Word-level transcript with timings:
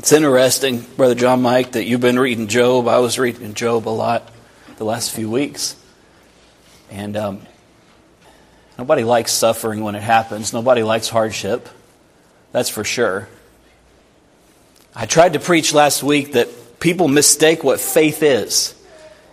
It's 0.00 0.12
interesting, 0.12 0.80
Brother 0.80 1.14
John 1.14 1.42
Mike, 1.42 1.72
that 1.72 1.84
you've 1.84 2.00
been 2.00 2.18
reading 2.18 2.46
Job. 2.46 2.88
I 2.88 3.00
was 3.00 3.18
reading 3.18 3.52
Job 3.52 3.86
a 3.86 3.90
lot 3.90 4.26
the 4.78 4.84
last 4.84 5.10
few 5.12 5.30
weeks. 5.30 5.76
And 6.90 7.18
um, 7.18 7.42
nobody 8.78 9.04
likes 9.04 9.30
suffering 9.30 9.82
when 9.82 9.94
it 9.94 10.02
happens, 10.02 10.54
nobody 10.54 10.82
likes 10.82 11.10
hardship. 11.10 11.68
That's 12.50 12.70
for 12.70 12.82
sure. 12.82 13.28
I 14.94 15.04
tried 15.04 15.34
to 15.34 15.38
preach 15.38 15.74
last 15.74 16.02
week 16.02 16.32
that 16.32 16.80
people 16.80 17.06
mistake 17.06 17.62
what 17.62 17.78
faith 17.78 18.22
is. 18.22 18.74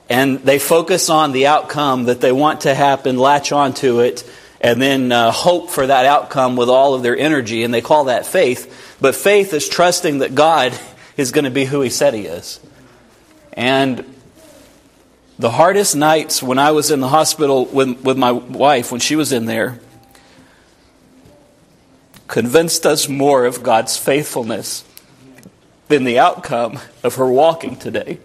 And 0.10 0.40
they 0.40 0.60
focus 0.60 1.10
on 1.10 1.32
the 1.32 1.48
outcome 1.48 2.08
that 2.08 2.20
they 2.20 2.34
want 2.34 2.62
to 2.62 2.76
happen, 2.76 3.18
latch 3.18 3.54
onto 3.54 4.02
it, 4.02 4.30
and 4.60 4.82
then 4.82 5.14
uh, 5.14 5.32
hope 5.32 5.70
for 5.70 5.88
that 5.88 6.06
outcome 6.06 6.58
with 6.58 6.68
all 6.68 6.94
of 6.94 7.04
their 7.04 7.18
energy, 7.18 7.64
and 7.64 7.74
they 7.74 7.80
call 7.80 8.06
that 8.06 8.26
faith. 8.26 8.87
But 9.00 9.16
faith 9.16 9.54
is 9.54 9.68
trusting 9.70 10.20
that 10.20 10.36
God 10.36 10.77
is 11.18 11.32
going 11.32 11.46
to 11.46 11.52
be 11.52 11.66
who 11.66 11.82
He 11.82 11.89
said 11.89 12.14
He 12.14 12.25
is. 12.25 12.60
And 13.54 14.05
the 15.39 15.51
hardest 15.51 15.96
nights 15.96 16.42
when 16.42 16.57
I 16.57 16.71
was 16.71 16.89
in 16.89 17.00
the 17.00 17.07
hospital 17.07 17.65
with, 17.65 18.02
with 18.04 18.18
my 18.18 18.32
wife, 18.32 18.91
when 18.91 19.02
she 19.02 19.15
was 19.15 19.32
in 19.32 19.46
there, 19.46 19.79
convinced 22.28 22.86
us 22.86 23.07
more 23.07 23.46
of 23.46 23.64
God's 23.64 23.97
faithfulness 23.97 24.83
than 25.88 26.04
the 26.04 26.19
outcome 26.19 26.79
of 27.04 27.16
her 27.16 27.27
walking 27.27 27.77
today. 27.77 28.19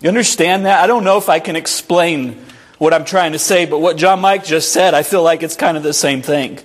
You 0.00 0.08
understand 0.08 0.64
that? 0.64 0.82
I 0.82 0.86
don't 0.86 1.04
know 1.04 1.18
if 1.18 1.28
I 1.28 1.40
can 1.40 1.56
explain 1.56 2.42
what 2.78 2.94
I'm 2.94 3.04
trying 3.04 3.32
to 3.32 3.38
say, 3.38 3.66
but 3.66 3.80
what 3.80 3.96
John 3.96 4.20
Mike 4.20 4.44
just 4.44 4.72
said, 4.72 4.94
I 4.94 5.02
feel 5.02 5.22
like 5.22 5.42
it's 5.42 5.56
kind 5.56 5.76
of 5.76 5.82
the 5.82 5.92
same 5.92 6.22
thing. 6.22 6.58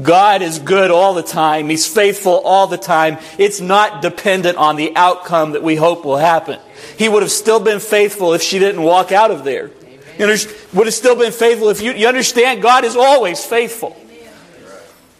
God 0.00 0.42
is 0.42 0.58
good 0.60 0.90
all 0.90 1.14
the 1.14 1.22
time. 1.22 1.68
He's 1.68 1.86
faithful 1.86 2.40
all 2.44 2.68
the 2.68 2.78
time. 2.78 3.18
It's 3.38 3.60
not 3.60 4.02
dependent 4.02 4.56
on 4.56 4.76
the 4.76 4.94
outcome 4.94 5.52
that 5.52 5.62
we 5.62 5.74
hope 5.74 6.04
will 6.04 6.16
happen. 6.16 6.60
He 6.96 7.08
would 7.08 7.22
have 7.22 7.32
still 7.32 7.58
been 7.58 7.80
faithful 7.80 8.32
if 8.34 8.42
she 8.42 8.58
didn't 8.58 8.82
walk 8.82 9.10
out 9.10 9.30
of 9.30 9.42
there. 9.42 9.70
You 10.18 10.26
know, 10.26 10.36
would 10.74 10.86
have 10.86 10.94
still 10.94 11.16
been 11.16 11.32
faithful 11.32 11.70
if 11.70 11.80
you, 11.80 11.92
you 11.92 12.06
understand 12.06 12.62
God 12.62 12.84
is 12.84 12.94
always 12.94 13.44
faithful. 13.44 13.96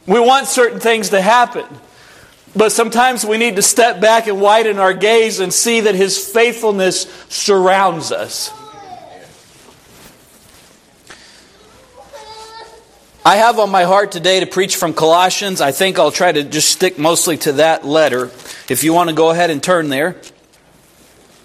We 0.06 0.20
want 0.20 0.46
certain 0.46 0.78
things 0.78 1.10
to 1.10 1.20
happen. 1.20 1.66
But 2.54 2.72
sometimes 2.72 3.24
we 3.24 3.38
need 3.38 3.56
to 3.56 3.62
step 3.62 4.00
back 4.00 4.26
and 4.26 4.40
widen 4.40 4.78
our 4.78 4.92
gaze 4.92 5.40
and 5.40 5.52
see 5.52 5.80
that 5.82 5.94
His 5.94 6.18
faithfulness 6.18 7.02
surrounds 7.28 8.12
us. 8.12 8.50
I 13.22 13.36
have 13.36 13.58
on 13.58 13.68
my 13.68 13.82
heart 13.82 14.12
today 14.12 14.40
to 14.40 14.46
preach 14.46 14.76
from 14.76 14.94
Colossians. 14.94 15.60
I 15.60 15.72
think 15.72 15.98
I'll 15.98 16.10
try 16.10 16.32
to 16.32 16.42
just 16.42 16.70
stick 16.70 16.98
mostly 16.98 17.36
to 17.38 17.52
that 17.52 17.84
letter. 17.84 18.30
If 18.70 18.82
you 18.82 18.94
want 18.94 19.10
to 19.10 19.14
go 19.14 19.28
ahead 19.28 19.50
and 19.50 19.62
turn 19.62 19.90
there. 19.90 20.16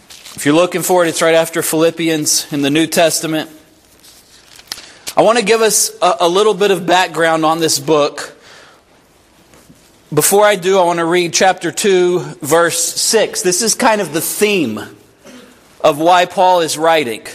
If 0.09 0.45
you're 0.45 0.55
looking 0.55 0.83
for 0.83 1.03
it, 1.03 1.09
it's 1.09 1.21
right 1.21 1.35
after 1.35 1.61
Philippians 1.61 2.53
in 2.53 2.61
the 2.61 2.69
New 2.69 2.87
Testament. 2.87 3.49
I 5.17 5.21
want 5.21 5.37
to 5.37 5.43
give 5.43 5.61
us 5.61 5.91
a, 6.01 6.15
a 6.21 6.29
little 6.29 6.53
bit 6.53 6.71
of 6.71 6.85
background 6.85 7.43
on 7.43 7.59
this 7.59 7.77
book. 7.77 8.37
Before 10.13 10.45
I 10.45 10.55
do, 10.55 10.79
I 10.79 10.85
want 10.85 10.99
to 10.99 11.05
read 11.05 11.33
chapter 11.33 11.73
2, 11.73 12.19
verse 12.41 12.81
6. 12.81 13.41
This 13.41 13.61
is 13.61 13.75
kind 13.75 13.99
of 13.99 14.13
the 14.13 14.21
theme 14.21 14.79
of 15.81 15.99
why 15.99 16.23
Paul 16.23 16.61
is 16.61 16.77
writing. 16.77 17.25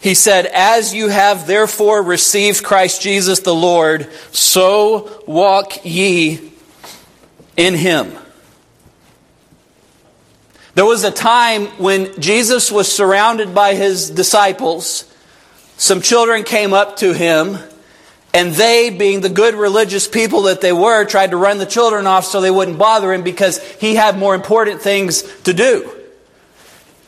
He 0.00 0.14
said, 0.14 0.46
As 0.46 0.94
you 0.94 1.08
have 1.08 1.46
therefore 1.46 2.02
received 2.02 2.64
Christ 2.64 3.02
Jesus 3.02 3.40
the 3.40 3.54
Lord, 3.54 4.10
so 4.32 5.22
walk 5.26 5.84
ye 5.84 6.52
in 7.56 7.74
him. 7.74 8.16
There 10.74 10.86
was 10.86 11.04
a 11.04 11.10
time 11.10 11.66
when 11.78 12.18
Jesus 12.20 12.72
was 12.72 12.90
surrounded 12.90 13.54
by 13.54 13.74
his 13.74 14.08
disciples. 14.08 15.04
Some 15.76 16.00
children 16.00 16.44
came 16.44 16.72
up 16.72 16.96
to 16.98 17.12
him 17.12 17.58
and 18.32 18.52
they, 18.52 18.90
being 18.90 19.20
the 19.20 19.28
good 19.28 19.54
religious 19.54 20.06
people 20.06 20.42
that 20.42 20.60
they 20.60 20.72
were, 20.72 21.04
tried 21.04 21.32
to 21.32 21.36
run 21.36 21.58
the 21.58 21.66
children 21.66 22.06
off 22.06 22.24
so 22.24 22.40
they 22.40 22.50
wouldn't 22.50 22.78
bother 22.78 23.12
him 23.12 23.22
because 23.22 23.60
he 23.74 23.96
had 23.96 24.16
more 24.16 24.34
important 24.34 24.80
things 24.80 25.22
to 25.42 25.52
do. 25.52 25.99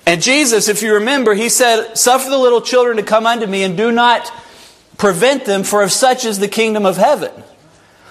And 0.07 0.21
Jesus, 0.21 0.69
if 0.69 0.83
you 0.83 0.95
remember, 0.95 1.35
he 1.35 1.49
said, 1.49 1.95
Suffer 1.95 2.29
the 2.29 2.39
little 2.39 2.61
children 2.61 2.97
to 2.97 3.03
come 3.03 3.27
unto 3.27 3.47
me 3.47 3.63
and 3.63 3.77
do 3.77 3.93
not 3.93 4.33
prevent 4.99 5.45
them, 5.45 5.63
for 5.63 5.83
of 5.83 5.93
such 5.93 6.25
is 6.25 6.39
the 6.39 6.49
kingdom 6.49 6.85
of 6.85 6.97
heaven. 6.97 7.31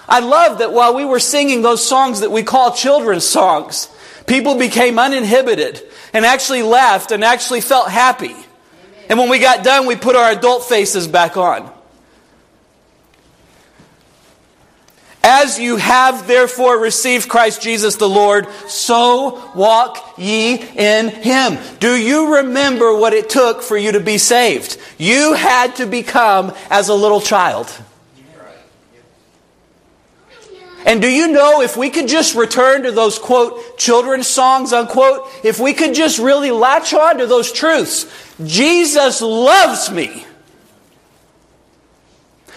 I 0.08 0.20
love 0.20 0.58
that 0.58 0.72
while 0.72 0.94
we 0.94 1.04
were 1.04 1.20
singing 1.20 1.62
those 1.62 1.86
songs 1.86 2.20
that 2.20 2.30
we 2.30 2.42
call 2.42 2.74
children's 2.74 3.26
songs, 3.26 3.88
people 4.26 4.58
became 4.58 4.98
uninhibited 4.98 5.82
and 6.12 6.24
actually 6.24 6.62
laughed 6.62 7.12
and 7.12 7.24
actually 7.24 7.60
felt 7.60 7.88
happy. 7.88 8.34
And 9.08 9.18
when 9.18 9.28
we 9.28 9.38
got 9.38 9.64
done, 9.64 9.86
we 9.86 9.96
put 9.96 10.16
our 10.16 10.30
adult 10.30 10.64
faces 10.64 11.06
back 11.06 11.36
on. 11.36 11.70
As 15.24 15.58
you 15.58 15.76
have 15.76 16.26
therefore 16.26 16.78
received 16.78 17.28
Christ 17.28 17.62
Jesus 17.62 17.94
the 17.94 18.08
Lord, 18.08 18.50
so 18.66 19.52
walk 19.54 20.14
ye 20.18 20.54
in 20.54 21.08
him. 21.10 21.58
Do 21.78 21.94
you 21.94 22.36
remember 22.38 22.96
what 22.96 23.12
it 23.12 23.30
took 23.30 23.62
for 23.62 23.76
you 23.76 23.92
to 23.92 24.00
be 24.00 24.18
saved? 24.18 24.78
You 24.98 25.34
had 25.34 25.76
to 25.76 25.86
become 25.86 26.52
as 26.70 26.88
a 26.88 26.94
little 26.94 27.20
child. 27.20 27.70
And 30.84 31.00
do 31.00 31.08
you 31.08 31.28
know 31.28 31.60
if 31.60 31.76
we 31.76 31.90
could 31.90 32.08
just 32.08 32.34
return 32.34 32.82
to 32.82 32.90
those 32.90 33.18
quote 33.18 33.78
children's 33.78 34.26
songs 34.26 34.72
unquote, 34.72 35.28
if 35.44 35.60
we 35.60 35.72
could 35.72 35.94
just 35.94 36.18
really 36.18 36.50
latch 36.50 36.92
on 36.92 37.18
to 37.18 37.26
those 37.26 37.52
truths, 37.52 38.06
Jesus 38.44 39.22
loves 39.22 39.90
me. 39.92 40.26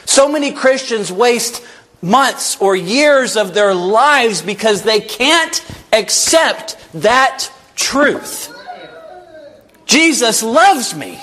So 0.05 0.27
many 0.27 0.51
Christians 0.51 1.11
waste 1.11 1.63
months 2.01 2.59
or 2.61 2.75
years 2.75 3.37
of 3.37 3.53
their 3.53 3.73
lives 3.73 4.41
because 4.41 4.83
they 4.83 5.01
can't 5.01 5.65
accept 5.91 6.77
that 6.93 7.51
truth. 7.75 8.51
Jesus 9.85 10.43
loves 10.43 10.95
me. 10.95 11.19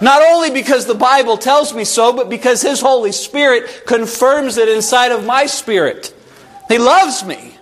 Not 0.00 0.22
only 0.22 0.50
because 0.50 0.86
the 0.86 0.94
Bible 0.94 1.38
tells 1.38 1.72
me 1.72 1.84
so, 1.84 2.12
but 2.12 2.28
because 2.28 2.60
His 2.62 2.80
Holy 2.80 3.12
Spirit 3.12 3.86
confirms 3.86 4.58
it 4.58 4.68
inside 4.68 5.12
of 5.12 5.24
my 5.24 5.46
spirit. 5.46 6.14
He 6.68 6.78
loves 6.78 7.24
me. 7.24 7.54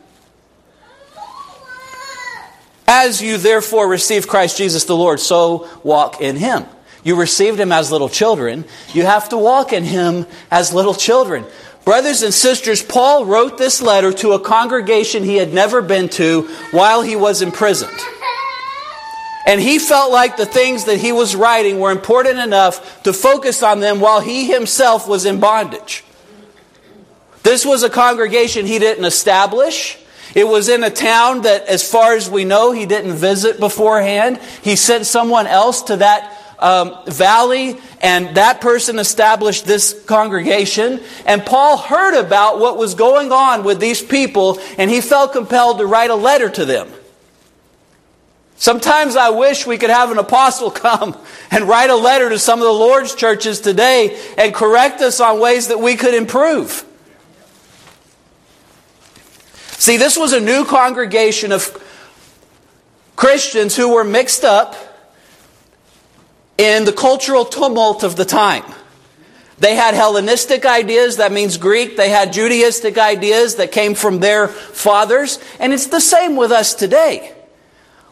As 2.87 3.23
you 3.23 3.39
therefore 3.39 3.89
receive 3.89 4.29
Christ 4.29 4.59
Jesus 4.59 4.85
the 4.85 4.97
Lord, 4.97 5.21
so 5.21 5.69
walk 5.83 6.21
in 6.21 6.37
Him. 6.37 6.65
You 7.05 7.17
received 7.17 7.61
him 7.61 7.71
as 7.71 7.93
little 7.93 8.09
children. 8.09 8.65
You 8.93 9.05
have 9.05 9.29
to 9.29 9.39
walk 9.39 9.73
in 9.73 9.85
him 9.85 10.27
as 10.51 10.73
little 10.73 10.95
children. 10.95 11.45
Brothers 11.85 12.23
and 12.23 12.33
sisters, 12.33 12.83
Paul 12.83 13.27
wrote 13.27 13.59
this 13.59 13.83
letter 13.83 14.11
to 14.15 14.33
a 14.33 14.41
congregation 14.41 15.23
he 15.23 15.37
had 15.37 15.53
never 15.53 15.83
been 15.83 16.09
to 16.11 16.49
while 16.71 17.03
he 17.03 17.15
was 17.15 17.43
imprisoned. 17.43 18.01
And 19.47 19.61
he 19.61 19.79
felt 19.79 20.11
like 20.11 20.39
the 20.39 20.47
things 20.47 20.85
that 20.85 20.99
he 20.99 21.13
was 21.13 21.37
writing 21.37 21.79
were 21.79 21.91
important 21.91 22.39
enough 22.39 23.03
to 23.03 23.13
focus 23.13 23.63
on 23.63 23.81
them 23.81 24.01
while 24.01 24.21
he 24.21 24.51
himself 24.51 25.07
was 25.07 25.27
in 25.27 25.39
bondage. 25.39 26.03
This 27.43 27.67
was 27.67 27.83
a 27.83 27.91
congregation 27.91 28.65
he 28.65 28.79
didn't 28.79 29.05
establish. 29.05 29.99
It 30.35 30.49
was 30.49 30.71
in 30.71 30.83
a 30.83 30.89
town 30.89 31.43
that, 31.43 31.67
as 31.67 31.89
far 31.89 32.15
as 32.15 32.31
we 32.31 32.45
know, 32.45 32.73
he 32.73 32.87
didn't 32.87 33.13
visit 33.13 33.61
beforehand. 33.61 34.39
He 34.63 34.77
sent 34.77 35.05
someone 35.05 35.47
else 35.47 35.83
to 35.83 35.99
that 35.99 36.41
um, 36.65 36.97
valley, 37.07 37.77
and 38.01 38.37
that 38.37 38.63
person 38.63 38.99
established 38.99 39.67
this 39.67 40.03
congregation. 40.07 41.01
And 41.27 41.45
Paul 41.45 41.77
heard 41.77 42.19
about 42.19 42.59
what 42.59 42.79
was 42.79 42.95
going 42.95 43.33
on 43.33 43.65
with 43.65 43.81
these 43.81 44.03
people, 44.03 44.59
and 44.79 44.91
he 44.91 45.03
felt 45.03 45.35
compelled 45.35 45.79
to 45.79 45.87
write 45.87 46.09
a 46.09 46.15
letter 46.15 46.49
to 46.49 46.65
them. 46.65 46.89
Sometimes 48.57 49.15
I 49.15 49.29
wish 49.29 49.67
we 49.67 49.77
could 49.77 49.91
have 49.91 50.11
an 50.11 50.17
apostle 50.17 50.71
come 50.71 51.15
and 51.51 51.69
write 51.69 51.91
a 51.91 51.97
letter 51.97 52.31
to 52.31 52.39
some 52.39 52.61
of 52.61 52.65
the 52.65 52.73
Lord's 52.73 53.15
churches 53.15 53.61
today 53.61 54.19
and 54.39 54.55
correct 54.55 55.03
us 55.03 55.21
on 55.21 55.41
ways 55.41 55.69
that 55.69 55.81
we 55.81 55.97
could 55.97 56.15
improve. 56.15 56.83
See, 59.73 59.99
this 59.99 60.17
was 60.17 60.33
a 60.33 60.41
new 60.41 60.65
congregation 60.65 61.53
of 61.53 61.79
Christians 63.17 63.77
who 63.77 63.93
were 63.93 64.05
mixed 64.05 64.45
up 64.45 64.94
in 66.59 66.85
the 66.85 66.93
cultural 66.93 67.45
tumult 67.45 68.03
of 68.03 68.17
the 68.17 68.25
time. 68.25 68.65
They 69.59 69.77
had 69.77 69.95
Hellenistic 69.95 70.67
ideas, 70.67 71.19
that 71.19 71.33
means 71.33 71.59
Greek. 71.59 71.97
They 71.97 72.11
had 72.11 72.33
Judaistic 72.33 72.99
ideas 72.99 73.57
that 73.57 73.73
came 73.73 73.95
from 73.95 74.19
their 74.19 74.49
fathers. 74.49 75.39
And 75.61 75.73
it's 75.73 75.87
the 75.87 76.01
same 76.01 76.37
with 76.37 76.51
us 76.51 76.75
today. 76.75 77.33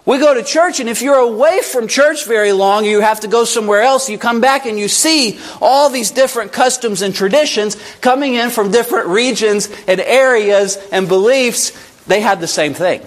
We 0.05 0.19
go 0.19 0.35
to 0.35 0.43
church, 0.43 0.81
and 0.81 0.89
if 0.89 1.01
you're 1.01 1.15
away 1.15 1.61
from 1.63 1.87
church 1.87 2.27
very 2.27 2.53
long, 2.53 2.85
you 2.85 3.01
have 3.01 3.21
to 3.21 3.29
go 3.29 3.45
somewhere 3.45 3.83
else. 3.83 4.11
You 4.11 4.19
come 4.19 4.41
back 4.41 4.67
and 4.67 4.77
you 4.77 4.89
see 4.89 5.39
all 5.61 5.91
these 5.91 6.11
different 6.11 6.53
customs 6.53 7.03
and 7.03 7.15
traditions 7.15 7.77
coming 8.01 8.35
in 8.35 8.51
from 8.51 8.73
different 8.73 9.09
regions 9.09 9.69
and 9.87 10.01
areas 10.01 10.77
and 10.91 11.07
beliefs. 11.07 11.71
They 12.07 12.21
had 12.21 12.41
the 12.41 12.49
same 12.49 12.75
thing. 12.75 13.03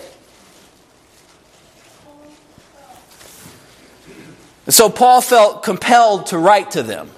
So 4.67 4.89
Paul 4.89 5.21
felt 5.21 5.63
compelled 5.63 6.27
to 6.27 6.37
write 6.37 6.71
to 6.71 6.83
them. 6.83 7.09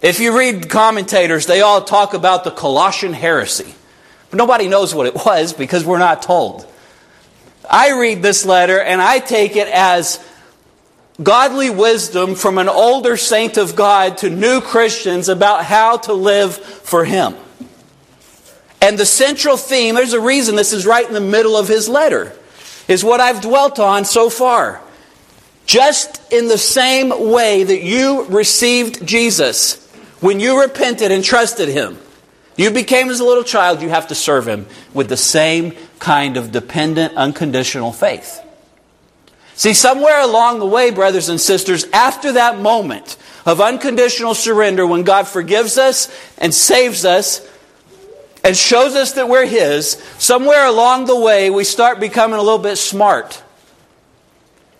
If 0.00 0.20
you 0.20 0.36
read 0.36 0.70
commentators, 0.70 1.46
they 1.46 1.60
all 1.60 1.82
talk 1.82 2.14
about 2.14 2.44
the 2.44 2.50
Colossian 2.50 3.12
heresy. 3.12 3.74
But 4.30 4.38
nobody 4.38 4.68
knows 4.68 4.94
what 4.94 5.06
it 5.06 5.14
was 5.14 5.52
because 5.52 5.84
we're 5.84 5.98
not 5.98 6.22
told. 6.22 6.66
I 7.68 7.98
read 7.98 8.22
this 8.22 8.44
letter 8.44 8.80
and 8.80 9.02
I 9.02 9.18
take 9.18 9.56
it 9.56 9.68
as 9.68 10.24
godly 11.22 11.68
wisdom 11.68 12.34
from 12.34 12.58
an 12.58 12.68
older 12.68 13.16
saint 13.16 13.58
of 13.58 13.76
God 13.76 14.18
to 14.18 14.30
new 14.30 14.60
Christians 14.60 15.28
about 15.28 15.64
how 15.64 15.98
to 15.98 16.12
live 16.12 16.56
for 16.56 17.04
Him. 17.04 17.34
And 18.80 18.98
the 18.98 19.06
central 19.06 19.56
theme, 19.56 19.94
there's 19.94 20.14
a 20.14 20.20
reason 20.20 20.56
this 20.56 20.72
is 20.72 20.86
right 20.86 21.06
in 21.06 21.12
the 21.12 21.20
middle 21.20 21.56
of 21.56 21.68
his 21.68 21.88
letter, 21.88 22.32
is 22.88 23.04
what 23.04 23.20
I've 23.20 23.42
dwelt 23.42 23.78
on 23.78 24.04
so 24.04 24.30
far. 24.30 24.80
Just 25.70 26.32
in 26.32 26.48
the 26.48 26.58
same 26.58 27.30
way 27.30 27.62
that 27.62 27.80
you 27.80 28.24
received 28.24 29.06
Jesus 29.06 29.76
when 30.18 30.40
you 30.40 30.60
repented 30.60 31.12
and 31.12 31.22
trusted 31.22 31.68
Him, 31.68 31.96
you 32.56 32.72
became 32.72 33.08
as 33.08 33.20
a 33.20 33.24
little 33.24 33.44
child, 33.44 33.80
you 33.80 33.88
have 33.88 34.08
to 34.08 34.16
serve 34.16 34.48
Him 34.48 34.66
with 34.94 35.08
the 35.08 35.16
same 35.16 35.76
kind 36.00 36.36
of 36.36 36.50
dependent, 36.50 37.14
unconditional 37.14 37.92
faith. 37.92 38.40
See, 39.54 39.72
somewhere 39.72 40.20
along 40.20 40.58
the 40.58 40.66
way, 40.66 40.90
brothers 40.90 41.28
and 41.28 41.40
sisters, 41.40 41.84
after 41.92 42.32
that 42.32 42.58
moment 42.58 43.16
of 43.46 43.60
unconditional 43.60 44.34
surrender, 44.34 44.84
when 44.84 45.04
God 45.04 45.28
forgives 45.28 45.78
us 45.78 46.12
and 46.36 46.52
saves 46.52 47.04
us 47.04 47.48
and 48.42 48.56
shows 48.56 48.96
us 48.96 49.12
that 49.12 49.28
we're 49.28 49.46
His, 49.46 50.02
somewhere 50.18 50.66
along 50.66 51.04
the 51.04 51.20
way, 51.20 51.48
we 51.48 51.62
start 51.62 52.00
becoming 52.00 52.40
a 52.40 52.42
little 52.42 52.58
bit 52.58 52.74
smart. 52.74 53.40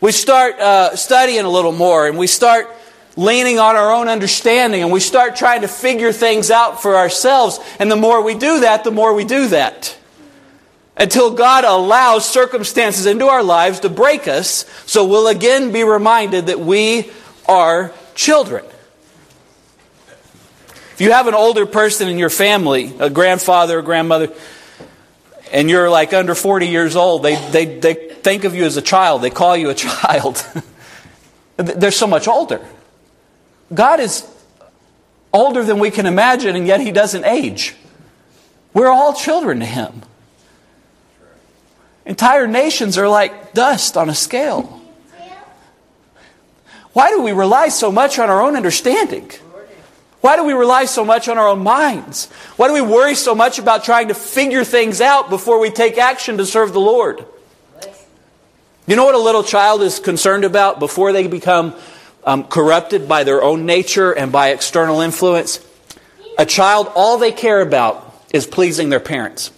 We 0.01 0.13
start 0.13 0.59
uh, 0.59 0.97
studying 0.97 1.45
a 1.45 1.51
little 1.51 1.73
more 1.73 2.07
and 2.07 2.17
we 2.19 2.27
start 2.27 2.69
leaning 3.17 3.59
on 3.59 3.77
our 3.77 3.93
own 3.93 4.09
understanding 4.09 4.83
and 4.83 4.91
we 4.91 5.01
start 5.01 5.37
trying 5.37 5.61
to 5.61 5.69
figure 5.69 6.13
things 6.13 6.51
out 6.51 6.81
for 6.81 6.97
ourselves. 6.97 7.61
And 7.79 7.91
the 7.91 7.97
more 7.97 8.23
we 8.23 8.35
do 8.35 8.61
that, 8.61 8.85
the 8.85 8.91
more 8.91 9.15
we 9.15 9.25
do 9.25 9.49
that 9.49 9.97
until 11.01 11.33
God 11.33 11.65
allows 11.65 12.29
circumstances 12.29 13.07
into 13.07 13.27
our 13.27 13.43
lives 13.43 13.81
to 13.81 13.89
break 13.89 14.29
us, 14.29 14.67
so 14.85 15.07
we'll 15.07 15.29
again 15.29 15.73
be 15.73 15.83
reminded 15.83 16.47
that 16.47 16.61
we 16.61 17.11
are 17.49 17.93
children. 18.15 18.65
If 20.93 21.01
you 21.01 21.13
have 21.13 21.27
an 21.27 21.33
older 21.33 21.65
person 21.65 22.09
in 22.09 22.19
your 22.19 22.29
family, 22.29 22.95
a 22.99 23.09
grandfather 23.09 23.79
or 23.79 23.83
grandmother, 23.83 24.31
and 25.53 25.69
you're 25.69 25.91
like 25.91 26.13
under 26.13 26.35
40 26.35 26.69
years 26.69 26.97
old, 26.97 27.23
they, 27.23 27.37
they, 27.51 27.79
they 27.79 27.95
think 27.95 28.45
of 28.45 28.55
you 28.55 28.65
as 28.65 28.77
a 28.77 28.83
child. 28.83 29.23
They 29.23 29.31
call 29.31 29.57
you 29.57 29.71
a 29.71 29.75
child. 29.75 30.45
They're 31.57 31.91
so 31.91 32.07
much 32.07 32.29
older. 32.29 32.65
God 33.73 34.01
is 34.01 34.27
older 35.33 35.63
than 35.65 35.79
we 35.79 35.91
can 35.91 36.07
imagine, 36.07 36.57
and 36.57 36.67
yet 36.67 36.81
He 36.81 36.93
doesn't 36.93 37.25
age. 37.25 37.75
We're 38.73 38.89
all 38.89 39.15
children 39.15 39.61
to 39.61 39.67
Him. 39.67 40.03
Entire 42.07 42.47
nations 42.47 42.99
are 42.99 43.09
like 43.09 43.53
dust 43.53 43.97
on 43.97 44.09
a 44.09 44.15
scale. 44.15 44.81
Why 46.93 47.11
do 47.11 47.23
we 47.23 47.31
rely 47.33 47.69
so 47.69 47.93
much 47.93 48.19
on 48.19 48.29
our 48.31 48.43
own 48.43 48.57
understanding? 48.57 49.31
Why 50.21 50.37
do 50.37 50.45
we 50.45 50.53
rely 50.53 50.85
so 50.85 51.05
much 51.05 51.29
on 51.29 51.39
our 51.39 51.49
own 51.49 51.63
minds? 51.63 52.27
Why 52.57 52.69
do 52.69 52.75
we 52.75 52.83
worry 52.83 53.15
so 53.15 53.35
much 53.35 53.59
about 53.59 53.85
trying 53.85 54.09
to 54.09 54.15
figure 54.15 54.65
things 54.65 55.01
out 55.01 55.31
before 55.31 55.59
we 55.59 55.71
take 55.71 55.97
action 55.97 56.37
to 56.39 56.47
serve 56.47 56.73
the 56.73 56.81
Lord? 56.81 57.25
You 58.87 58.97
know 58.97 59.05
what 59.05 59.15
a 59.15 59.19
little 59.19 59.43
child 59.43 59.83
is 59.83 59.99
concerned 59.99 60.45
about 60.45 60.79
before 60.79 61.13
they 61.13 61.27
become 61.27 61.75
um, 62.25 62.45
corrupted 62.45 63.09
by 63.09 63.25
their 63.25 63.43
own 63.43 63.65
nature 63.65 64.13
and 64.13 64.31
by 64.31 64.51
external 64.51 65.01
influence? 65.01 65.65
A 66.37 66.45
child, 66.45 66.91
all 66.95 67.17
they 67.17 67.33
care 67.33 67.61
about 67.61 68.15
is 68.33 68.47
pleasing 68.47 68.91
their 68.91 69.01
parents. 69.01 69.53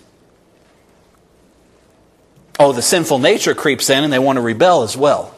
Oh, 2.60 2.72
the 2.72 2.82
sinful 2.82 3.18
nature 3.18 3.54
creeps 3.54 3.90
in 3.90 4.04
and 4.04 4.12
they 4.12 4.18
want 4.18 4.36
to 4.36 4.40
rebel 4.40 4.82
as 4.82 4.96
well. 4.96 5.34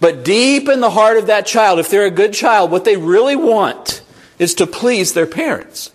But 0.00 0.24
deep 0.24 0.68
in 0.68 0.80
the 0.80 0.90
heart 0.90 1.16
of 1.16 1.28
that 1.28 1.46
child, 1.46 1.78
if 1.78 1.88
they're 1.88 2.06
a 2.06 2.10
good 2.10 2.34
child, 2.34 2.70
what 2.70 2.84
they 2.84 2.96
really 2.96 3.36
want 3.36 4.01
is 4.38 4.54
to 4.54 4.66
please 4.66 5.12
their 5.12 5.26
parents. 5.26 5.90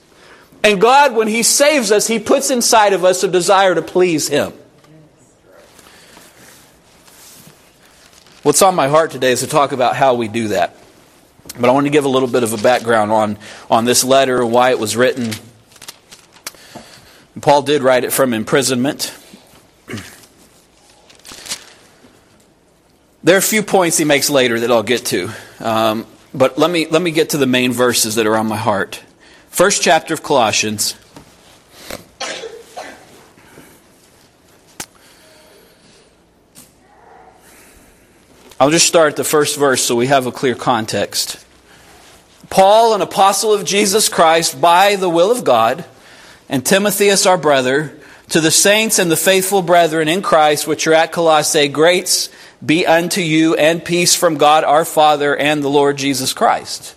And 0.64 0.82
God, 0.82 1.16
when 1.16 1.28
He 1.28 1.44
saves 1.44 1.92
us, 1.92 2.08
He 2.08 2.20
puts 2.20 2.50
inside 2.50 2.94
of 2.94 3.04
us 3.04 3.24
a 3.24 3.28
desire 3.28 3.76
to 3.76 3.82
please 3.82 4.28
Him. 4.28 4.54
What's 8.44 8.62
on 8.62 8.76
my 8.76 8.88
heart 8.88 9.12
today 9.12 9.32
is 9.32 9.42
to 9.42 9.48
talk 9.48 9.72
about 9.72 9.96
how 9.96 10.14
we 10.14 10.28
do 10.28 10.50
that. 10.50 10.76
But 11.60 11.70
I 11.70 11.74
want 11.74 11.86
to 11.86 11.92
give 11.92 12.06
a 12.06 12.10
little 12.10 12.28
bit 12.28 12.44
of 12.44 12.54
a 12.54 12.58
background 12.58 13.12
on, 13.12 13.38
on 13.70 13.86
this 13.86 14.04
letter 14.04 14.46
why 14.46 14.70
it 14.70 14.80
was 14.80 14.96
written. 14.96 15.32
Paul 17.42 17.62
did 17.62 17.82
write 17.82 18.04
it 18.04 18.12
from 18.14 18.34
imprisonment. 18.34 19.14
There 23.24 23.36
are 23.36 23.40
a 23.40 23.42
few 23.42 23.64
points 23.64 23.98
he 23.98 24.06
makes 24.06 24.30
later 24.30 24.60
that 24.62 24.72
I'll 24.72 24.84
get 24.84 25.06
to. 25.08 25.30
Um, 25.60 26.06
but 26.38 26.58
let 26.58 26.70
me, 26.70 26.86
let 26.88 27.02
me 27.02 27.12
get 27.12 27.32
to 27.32 27.38
the 27.38 27.48
main 27.48 27.74
verses 27.74 28.16
that 28.16 28.28
are 28.28 28.38
on 28.38 28.48
my 28.48 28.58
heart. 28.58 29.02
First 29.50 29.82
chapter 29.82 30.14
of 30.14 30.22
Colossians. 30.22 30.96
I'll 38.60 38.72
just 38.72 38.88
start 38.88 39.12
at 39.12 39.16
the 39.16 39.24
first 39.24 39.58
verse 39.58 39.84
so 39.84 39.96
we 39.96 40.08
have 40.08 40.26
a 40.26 40.32
clear 40.32 40.56
context. 40.56 41.44
Paul, 42.50 42.94
an 42.94 43.02
apostle 43.02 43.54
of 43.54 43.66
Jesus 43.66 44.10
Christ 44.10 44.60
by 44.62 44.96
the 44.96 45.10
will 45.10 45.32
of 45.32 45.44
God, 45.44 45.86
and 46.50 46.66
Timotheus, 46.66 47.26
our 47.26 47.38
brother, 47.38 47.98
to 48.30 48.42
the 48.42 48.52
saints 48.52 49.00
and 49.00 49.12
the 49.12 49.18
faithful 49.18 49.62
brethren 49.62 50.08
in 50.08 50.22
Christ 50.22 50.68
which 50.68 50.88
are 50.88 50.94
at 50.94 51.12
Colossae, 51.12 51.68
grace 51.68 52.30
be 52.66 52.86
unto 52.86 53.22
you 53.22 53.56
and 53.56 53.84
peace 53.84 54.16
from 54.16 54.38
God 54.38 54.64
our 54.64 54.86
Father 54.86 55.36
and 55.36 55.64
the 55.64 55.70
Lord 55.70 55.98
Jesus 55.98 56.34
Christ. 56.34 56.96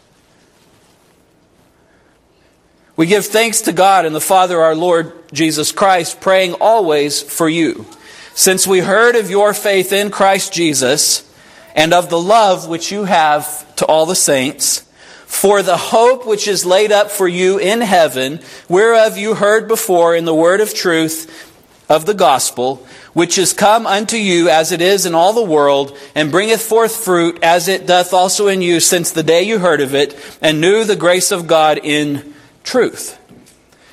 We 2.96 3.06
give 3.06 3.26
thanks 3.26 3.62
to 3.62 3.72
God 3.72 4.04
and 4.04 4.14
the 4.14 4.20
Father 4.20 4.60
our 4.60 4.74
Lord 4.74 5.12
Jesus 5.32 5.72
Christ, 5.72 6.20
praying 6.20 6.54
always 6.54 7.22
for 7.22 7.48
you, 7.48 7.86
since 8.34 8.66
we 8.66 8.80
heard 8.80 9.16
of 9.16 9.30
your 9.30 9.54
faith 9.54 9.92
in 9.92 10.10
Christ 10.10 10.52
Jesus 10.52 11.26
and 11.74 11.94
of 11.94 12.10
the 12.10 12.20
love 12.20 12.68
which 12.68 12.92
you 12.92 13.04
have 13.04 13.74
to 13.76 13.86
all 13.86 14.04
the 14.06 14.14
saints, 14.14 14.80
for 15.24 15.62
the 15.62 15.76
hope 15.76 16.26
which 16.26 16.48
is 16.48 16.66
laid 16.66 16.92
up 16.92 17.10
for 17.10 17.28
you 17.28 17.58
in 17.58 17.80
heaven, 17.80 18.40
whereof 18.68 19.16
you 19.16 19.34
heard 19.34 19.68
before 19.68 20.14
in 20.14 20.24
the 20.24 20.34
word 20.34 20.60
of 20.60 20.74
truth 20.74 21.50
of 21.88 22.04
the 22.04 22.14
gospel, 22.14 22.86
which 23.12 23.38
is 23.38 23.52
come 23.52 23.86
unto 23.86 24.16
you 24.16 24.48
as 24.48 24.72
it 24.72 24.80
is 24.80 25.06
in 25.06 25.14
all 25.14 25.32
the 25.32 25.42
world, 25.42 25.96
and 26.14 26.30
bringeth 26.30 26.62
forth 26.62 26.96
fruit 26.96 27.38
as 27.42 27.68
it 27.68 27.86
doth 27.86 28.12
also 28.12 28.48
in 28.48 28.62
you 28.62 28.80
since 28.80 29.10
the 29.10 29.22
day 29.22 29.42
you 29.42 29.58
heard 29.58 29.80
of 29.80 29.94
it, 29.94 30.16
and 30.40 30.60
knew 30.60 30.84
the 30.84 30.96
grace 30.96 31.30
of 31.32 31.46
God 31.46 31.78
in 31.82 32.34
truth. 32.62 33.18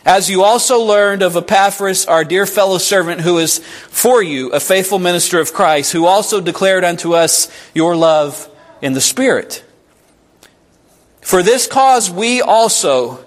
As 0.05 0.29
you 0.29 0.41
also 0.43 0.79
learned 0.79 1.21
of 1.21 1.35
Epaphras, 1.35 2.05
our 2.05 2.23
dear 2.23 2.45
fellow 2.45 2.77
servant, 2.77 3.21
who 3.21 3.39
is 3.39 3.59
for 3.59 4.23
you 4.23 4.49
a 4.53 4.59
faithful 4.61 4.99
minister 4.99 5.37
of 5.39 5.53
Christ, 5.53 5.91
who 5.91 6.05
also 6.05 6.39
declared 6.39 6.85
unto 6.85 7.13
us 7.13 7.51
your 7.73 7.93
love 7.93 8.49
in 8.81 8.93
the 8.93 9.01
Spirit. 9.01 9.65
For 11.19 11.43
this 11.43 11.67
cause 11.67 12.09
we 12.09 12.41
also, 12.41 13.25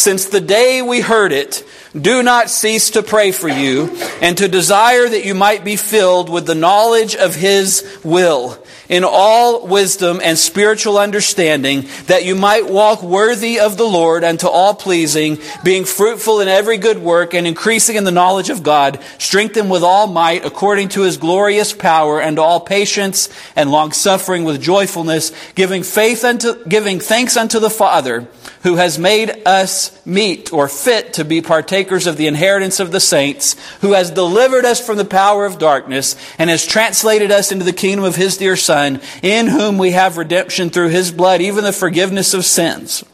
since 0.00 0.26
the 0.26 0.40
day 0.40 0.82
we 0.82 1.00
heard 1.00 1.32
it, 1.32 1.64
do 1.98 2.22
not 2.22 2.50
cease 2.50 2.90
to 2.90 3.02
pray 3.02 3.32
for 3.32 3.48
you 3.48 3.96
and 4.20 4.38
to 4.38 4.48
desire 4.48 5.08
that 5.08 5.24
you 5.24 5.34
might 5.34 5.64
be 5.64 5.76
filled 5.76 6.28
with 6.28 6.46
the 6.46 6.54
knowledge 6.54 7.14
of 7.14 7.34
His 7.34 8.00
will 8.02 8.58
in 8.90 9.04
all 9.04 9.66
wisdom 9.66 10.20
and 10.22 10.36
spiritual 10.36 10.98
understanding, 10.98 11.86
that 12.08 12.24
you 12.24 12.34
might 12.34 12.68
walk 12.68 13.02
worthy 13.02 13.60
of 13.60 13.78
the 13.78 13.86
Lord 13.86 14.24
unto 14.24 14.48
all 14.48 14.74
pleasing, 14.74 15.38
being 15.62 15.84
fruitful 15.84 16.40
in 16.40 16.48
every 16.48 16.76
good 16.76 16.98
work 16.98 17.32
and 17.32 17.46
increasing 17.46 17.94
in 17.94 18.04
the 18.04 18.10
knowledge 18.10 18.50
of 18.50 18.64
God, 18.64 19.02
strengthened 19.18 19.70
with 19.70 19.84
all 19.84 20.08
might 20.08 20.44
according 20.44 20.88
to 20.90 21.02
his 21.02 21.16
glorious 21.16 21.72
power 21.72 22.20
and 22.20 22.38
all 22.38 22.58
patience 22.58 23.28
and 23.54 23.70
long 23.70 23.92
suffering 23.92 24.42
with 24.42 24.60
joyfulness, 24.60 25.32
giving 25.54 25.84
faith 25.84 26.24
unto, 26.24 26.62
giving 26.64 26.98
thanks 26.98 27.36
unto 27.36 27.60
the 27.60 27.70
Father 27.70 28.26
who 28.62 28.76
has 28.76 28.98
made 28.98 29.42
us 29.46 29.98
meet 30.04 30.52
or 30.52 30.68
fit 30.68 31.14
to 31.14 31.24
be 31.24 31.40
partakers 31.40 32.06
of 32.06 32.16
the 32.16 32.26
inheritance 32.26 32.78
of 32.80 32.92
the 32.92 33.00
saints, 33.00 33.56
who 33.80 33.92
has 33.92 34.10
delivered 34.10 34.64
us 34.64 34.84
from 34.84 34.98
the 34.98 35.04
power 35.04 35.46
of 35.46 35.58
darkness 35.58 36.14
and 36.38 36.50
has 36.50 36.66
translated 36.66 37.30
us 37.30 37.52
into 37.52 37.64
the 37.64 37.72
kingdom 37.72 38.04
of 38.04 38.16
his 38.16 38.36
dear 38.36 38.56
Son, 38.56 38.79
in 39.22 39.46
whom 39.46 39.78
we 39.78 39.92
have 39.92 40.16
redemption 40.16 40.70
through 40.70 40.88
his 40.88 41.10
blood, 41.10 41.40
even 41.40 41.64
the 41.64 41.72
forgiveness 41.72 42.34
of 42.34 42.44
sins, 42.44 43.04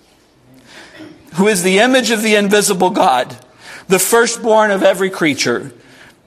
who 1.34 1.48
is 1.48 1.62
the 1.62 1.78
image 1.78 2.10
of 2.10 2.22
the 2.22 2.34
invisible 2.36 2.90
God, 2.90 3.36
the 3.88 3.98
firstborn 3.98 4.70
of 4.70 4.82
every 4.82 5.10
creature. 5.10 5.72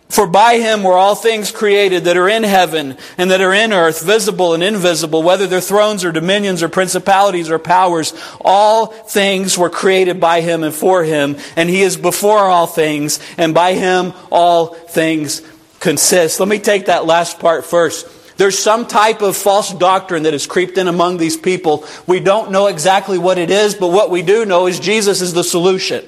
For 0.09 0.25
by 0.25 0.57
him 0.57 0.81
were 0.81 0.97
all 0.97 1.13
things 1.13 1.51
created 1.51 2.05
that 2.05 2.17
are 2.17 2.27
in 2.27 2.41
heaven 2.41 2.97
and 3.19 3.29
that 3.29 3.41
are 3.41 3.53
in 3.53 3.71
earth, 3.71 4.03
visible 4.03 4.55
and 4.55 4.63
invisible, 4.63 5.21
whether 5.21 5.45
they're 5.45 5.61
thrones 5.61 6.03
or 6.03 6.11
dominions 6.11 6.63
or 6.63 6.69
principalities 6.69 7.51
or 7.51 7.59
powers. 7.59 8.13
All 8.41 8.87
things 8.87 9.55
were 9.55 9.69
created 9.69 10.19
by 10.19 10.41
him 10.41 10.63
and 10.63 10.73
for 10.73 11.03
him, 11.03 11.37
and 11.55 11.69
he 11.69 11.81
is 11.81 11.95
before 11.95 12.39
all 12.39 12.65
things, 12.65 13.19
and 13.37 13.53
by 13.53 13.73
him 13.73 14.13
all 14.31 14.73
things 14.73 15.43
consist. 15.79 16.39
Let 16.39 16.49
me 16.49 16.57
take 16.57 16.87
that 16.87 17.05
last 17.05 17.39
part 17.39 17.63
first. 17.63 18.07
There's 18.39 18.57
some 18.57 18.87
type 18.87 19.21
of 19.21 19.35
false 19.35 19.73
doctrine 19.73 20.23
that 20.23 20.31
has 20.31 20.47
creeped 20.47 20.77
in 20.77 20.87
among 20.87 21.17
these 21.17 21.35
people. 21.35 21.85
We 22.07 22.21
don't 22.21 22.51
know 22.51 22.67
exactly 22.67 23.17
what 23.17 23.37
it 23.37 23.51
is, 23.51 23.75
but 23.75 23.89
what 23.89 24.09
we 24.09 24.21
do 24.21 24.45
know 24.45 24.67
is 24.67 24.79
Jesus 24.79 25.19
is 25.19 25.33
the 25.33 25.43
solution. 25.43 26.05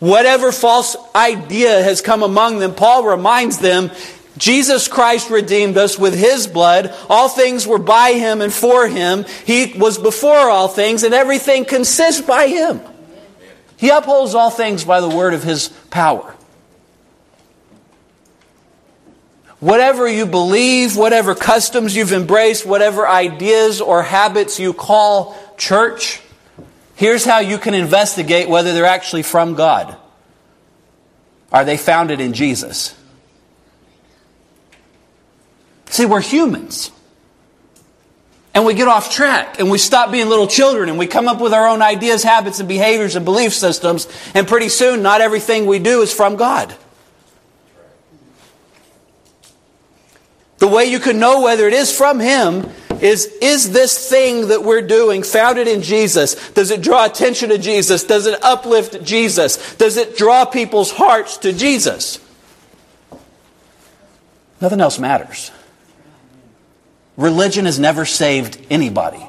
Whatever 0.00 0.50
false 0.50 0.96
idea 1.14 1.84
has 1.84 2.00
come 2.00 2.24
among 2.24 2.58
them, 2.58 2.74
Paul 2.74 3.04
reminds 3.04 3.58
them 3.58 3.92
Jesus 4.36 4.88
Christ 4.88 5.30
redeemed 5.30 5.78
us 5.78 5.96
with 5.96 6.18
his 6.18 6.48
blood. 6.48 6.92
All 7.08 7.28
things 7.28 7.64
were 7.64 7.78
by 7.78 8.14
him 8.14 8.40
and 8.40 8.52
for 8.52 8.88
him. 8.88 9.24
He 9.46 9.74
was 9.78 9.96
before 9.96 10.50
all 10.50 10.66
things, 10.66 11.04
and 11.04 11.14
everything 11.14 11.64
consists 11.64 12.20
by 12.20 12.48
him. 12.48 12.80
He 13.76 13.90
upholds 13.90 14.34
all 14.34 14.50
things 14.50 14.82
by 14.82 15.00
the 15.00 15.08
word 15.08 15.34
of 15.34 15.44
his 15.44 15.68
power. 15.90 16.34
Whatever 19.62 20.08
you 20.08 20.26
believe, 20.26 20.96
whatever 20.96 21.34
customs 21.34 21.96
you've 21.96 22.12
embraced, 22.12 22.66
whatever 22.66 23.08
ideas 23.08 23.80
or 23.80 24.02
habits 24.02 24.58
you 24.60 24.72
call 24.74 25.36
church, 25.56 26.20
Here's 27.02 27.24
how 27.24 27.40
you 27.40 27.58
can 27.58 27.74
investigate 27.74 28.48
whether 28.48 28.72
they're 28.72 28.84
actually 28.84 29.24
from 29.24 29.56
God. 29.56 29.96
Are 31.50 31.64
they 31.64 31.76
founded 31.76 32.20
in 32.20 32.32
Jesus? 32.32 32.94
See, 35.86 36.06
we're 36.06 36.20
humans. 36.20 36.92
And 38.54 38.64
we 38.64 38.74
get 38.74 38.86
off 38.86 39.10
track 39.10 39.58
and 39.58 39.68
we 39.68 39.78
stop 39.78 40.12
being 40.12 40.28
little 40.28 40.46
children 40.46 40.88
and 40.88 40.96
we 40.96 41.08
come 41.08 41.26
up 41.26 41.40
with 41.40 41.52
our 41.52 41.66
own 41.66 41.82
ideas, 41.82 42.22
habits, 42.22 42.60
and 42.60 42.68
behaviors 42.68 43.16
and 43.16 43.24
belief 43.24 43.52
systems. 43.52 44.06
And 44.32 44.46
pretty 44.46 44.68
soon, 44.68 45.02
not 45.02 45.20
everything 45.20 45.66
we 45.66 45.80
do 45.80 46.02
is 46.02 46.12
from 46.12 46.36
God. 46.36 46.72
Way 50.72 50.86
you 50.86 50.98
can 50.98 51.18
know 51.18 51.42
whether 51.42 51.68
it 51.68 51.74
is 51.74 51.96
from 51.96 52.18
Him 52.18 52.68
is 53.00 53.26
is 53.42 53.72
this 53.72 54.08
thing 54.08 54.48
that 54.48 54.62
we're 54.62 54.82
doing 54.82 55.22
founded 55.22 55.68
in 55.68 55.82
Jesus? 55.82 56.50
Does 56.50 56.70
it 56.70 56.82
draw 56.82 57.04
attention 57.04 57.50
to 57.50 57.58
Jesus? 57.58 58.04
Does 58.04 58.26
it 58.26 58.42
uplift 58.42 59.04
Jesus? 59.04 59.74
Does 59.76 59.96
it 59.96 60.16
draw 60.16 60.44
people's 60.44 60.92
hearts 60.92 61.38
to 61.38 61.52
Jesus? 61.52 62.20
Nothing 64.60 64.80
else 64.80 64.98
matters. 64.98 65.50
Religion 67.16 67.66
has 67.66 67.78
never 67.78 68.04
saved 68.04 68.64
anybody. 68.70 69.28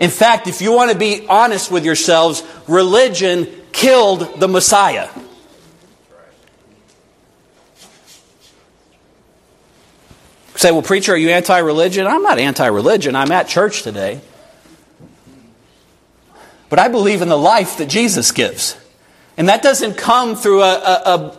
In 0.00 0.10
fact, 0.10 0.48
if 0.48 0.60
you 0.60 0.72
want 0.72 0.90
to 0.90 0.98
be 0.98 1.26
honest 1.28 1.70
with 1.70 1.84
yourselves, 1.84 2.42
religion 2.66 3.46
killed 3.70 4.40
the 4.40 4.48
Messiah. 4.48 5.08
Say, 10.56 10.70
well, 10.70 10.82
preacher, 10.82 11.14
are 11.14 11.16
you 11.16 11.30
anti 11.30 11.58
religion? 11.58 12.06
I'm 12.06 12.22
not 12.22 12.38
anti 12.38 12.66
religion. 12.66 13.16
I'm 13.16 13.32
at 13.32 13.48
church 13.48 13.82
today. 13.82 14.20
But 16.68 16.78
I 16.78 16.88
believe 16.88 17.22
in 17.22 17.28
the 17.28 17.38
life 17.38 17.78
that 17.78 17.86
Jesus 17.86 18.32
gives. 18.32 18.76
And 19.36 19.48
that 19.48 19.62
doesn't 19.62 19.96
come 19.96 20.36
through 20.36 20.62
a, 20.62 20.74
a, 20.74 21.02
a 21.06 21.38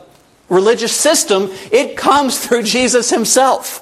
religious 0.49 0.93
system, 0.93 1.49
it 1.71 1.97
comes 1.97 2.39
through 2.39 2.63
Jesus 2.63 3.09
himself. 3.09 3.81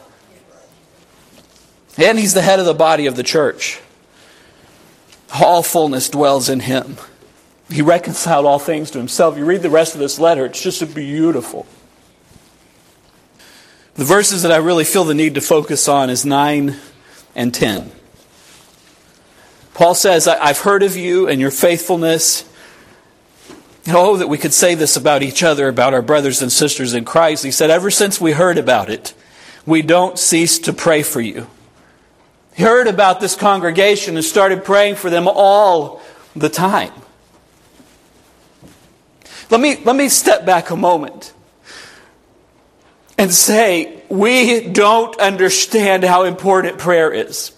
And 1.97 2.17
he's 2.17 2.33
the 2.33 2.41
head 2.41 2.59
of 2.59 2.65
the 2.65 2.73
body 2.73 3.05
of 3.05 3.15
the 3.15 3.23
church. 3.23 3.79
All 5.33 5.63
fullness 5.63 6.09
dwells 6.09 6.49
in 6.49 6.61
him. 6.61 6.97
He 7.69 7.81
reconciled 7.81 8.45
all 8.45 8.59
things 8.59 8.91
to 8.91 8.97
himself. 8.97 9.37
You 9.37 9.45
read 9.45 9.61
the 9.61 9.69
rest 9.69 9.93
of 9.93 9.99
this 9.99 10.19
letter, 10.19 10.45
it's 10.45 10.61
just 10.61 10.93
beautiful. 10.93 11.65
The 13.95 14.03
verses 14.03 14.41
that 14.41 14.51
I 14.51 14.57
really 14.57 14.85
feel 14.85 15.03
the 15.03 15.13
need 15.13 15.35
to 15.35 15.41
focus 15.41 15.87
on 15.87 16.09
is 16.09 16.25
9 16.25 16.75
and 17.35 17.53
10. 17.53 17.91
Paul 19.75 19.93
says, 19.93 20.27
I've 20.27 20.59
heard 20.59 20.81
of 20.81 20.97
you 20.97 21.27
and 21.27 21.39
your 21.39 21.51
faithfulness. 21.51 22.49
Oh, 23.87 24.17
that 24.17 24.29
we 24.29 24.37
could 24.37 24.53
say 24.53 24.73
this 24.75 24.95
about 24.95 25.21
each 25.21 25.43
other, 25.43 25.67
about 25.67 25.93
our 25.93 26.01
brothers 26.01 26.41
and 26.41 26.51
sisters 26.51 26.93
in 26.93 27.05
Christ. 27.05 27.43
He 27.43 27.51
said, 27.51 27.69
Ever 27.69 27.91
since 27.91 28.19
we 28.19 28.31
heard 28.31 28.57
about 28.57 28.89
it, 28.89 29.13
we 29.65 29.81
don't 29.81 30.17
cease 30.17 30.57
to 30.59 30.73
pray 30.73 31.03
for 31.03 31.21
you. 31.21 31.47
He 32.55 32.63
heard 32.63 32.87
about 32.87 33.19
this 33.19 33.35
congregation 33.35 34.15
and 34.15 34.25
started 34.25 34.63
praying 34.63 34.95
for 34.95 35.09
them 35.09 35.27
all 35.27 36.01
the 36.35 36.49
time. 36.49 36.93
Let 39.51 39.59
me, 39.59 39.77
let 39.83 39.95
me 39.95 40.09
step 40.09 40.45
back 40.45 40.69
a 40.71 40.75
moment 40.75 41.33
and 43.23 43.33
say, 43.33 44.01
we 44.09 44.67
don't 44.67 45.17
understand 45.17 46.03
how 46.03 46.23
important 46.23 46.77
prayer 46.77 47.09
is. 47.09 47.53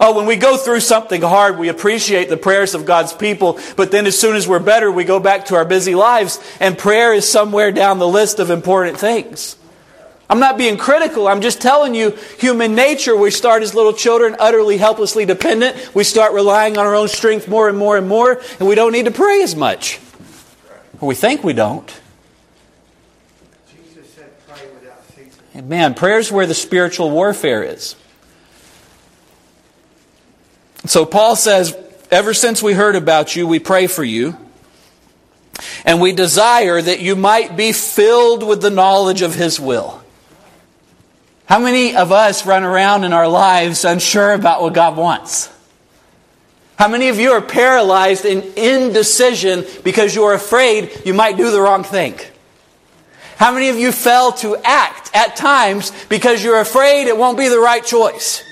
Oh, 0.00 0.16
when 0.16 0.26
we 0.26 0.34
go 0.34 0.56
through 0.56 0.80
something 0.80 1.22
hard, 1.22 1.60
we 1.60 1.68
appreciate 1.68 2.28
the 2.28 2.36
prayers 2.36 2.74
of 2.74 2.86
God's 2.86 3.12
people, 3.12 3.60
but 3.76 3.92
then 3.92 4.06
as 4.06 4.18
soon 4.18 4.34
as 4.34 4.48
we're 4.48 4.58
better, 4.58 4.90
we 4.90 5.04
go 5.04 5.20
back 5.20 5.44
to 5.46 5.54
our 5.54 5.64
busy 5.64 5.94
lives, 5.94 6.40
and 6.58 6.76
prayer 6.76 7.14
is 7.14 7.28
somewhere 7.28 7.70
down 7.70 8.00
the 8.00 8.08
list 8.08 8.40
of 8.40 8.50
important 8.50 8.98
things. 8.98 9.54
I'm 10.28 10.40
not 10.40 10.58
being 10.58 10.76
critical. 10.76 11.28
I'm 11.28 11.40
just 11.40 11.60
telling 11.60 11.94
you, 11.94 12.10
human 12.38 12.74
nature, 12.74 13.16
we 13.16 13.30
start 13.30 13.62
as 13.62 13.76
little 13.76 13.92
children, 13.92 14.34
utterly 14.40 14.76
helplessly 14.76 15.24
dependent. 15.24 15.94
We 15.94 16.02
start 16.02 16.32
relying 16.32 16.78
on 16.78 16.84
our 16.84 16.96
own 16.96 17.06
strength 17.06 17.46
more 17.46 17.68
and 17.68 17.78
more 17.78 17.96
and 17.96 18.08
more, 18.08 18.40
and 18.58 18.68
we 18.68 18.74
don't 18.74 18.92
need 18.92 19.04
to 19.04 19.12
pray 19.12 19.42
as 19.42 19.54
much. 19.54 20.00
Or 21.00 21.06
we 21.06 21.14
think 21.14 21.44
we 21.44 21.52
don't. 21.52 21.99
Man, 25.54 25.94
prayer's 25.94 26.30
where 26.30 26.46
the 26.46 26.54
spiritual 26.54 27.10
warfare 27.10 27.62
is. 27.62 27.96
So 30.86 31.04
Paul 31.04 31.36
says, 31.36 31.76
Ever 32.10 32.34
since 32.34 32.62
we 32.62 32.72
heard 32.72 32.96
about 32.96 33.36
you, 33.36 33.46
we 33.46 33.60
pray 33.60 33.86
for 33.86 34.02
you. 34.02 34.36
And 35.84 36.00
we 36.00 36.12
desire 36.12 36.80
that 36.80 37.00
you 37.00 37.14
might 37.14 37.56
be 37.56 37.72
filled 37.72 38.42
with 38.42 38.62
the 38.62 38.70
knowledge 38.70 39.22
of 39.22 39.34
His 39.34 39.60
will. 39.60 40.02
How 41.46 41.58
many 41.58 41.94
of 41.96 42.12
us 42.12 42.46
run 42.46 42.64
around 42.64 43.04
in 43.04 43.12
our 43.12 43.28
lives 43.28 43.84
unsure 43.84 44.32
about 44.32 44.62
what 44.62 44.72
God 44.72 44.96
wants? 44.96 45.50
How 46.76 46.88
many 46.88 47.08
of 47.08 47.18
you 47.18 47.32
are 47.32 47.42
paralyzed 47.42 48.24
in 48.24 48.42
indecision 48.56 49.66
because 49.84 50.14
you're 50.14 50.32
afraid 50.32 51.02
you 51.04 51.12
might 51.12 51.36
do 51.36 51.50
the 51.50 51.60
wrong 51.60 51.84
thing? 51.84 52.18
How 53.40 53.54
many 53.54 53.70
of 53.70 53.78
you 53.78 53.90
fail 53.90 54.32
to 54.32 54.54
act 54.62 55.16
at 55.16 55.34
times 55.34 55.92
because 56.10 56.44
you're 56.44 56.60
afraid 56.60 57.06
it 57.06 57.16
won't 57.16 57.38
be 57.38 57.48
the 57.48 57.58
right 57.58 57.82
choice? 57.82 58.44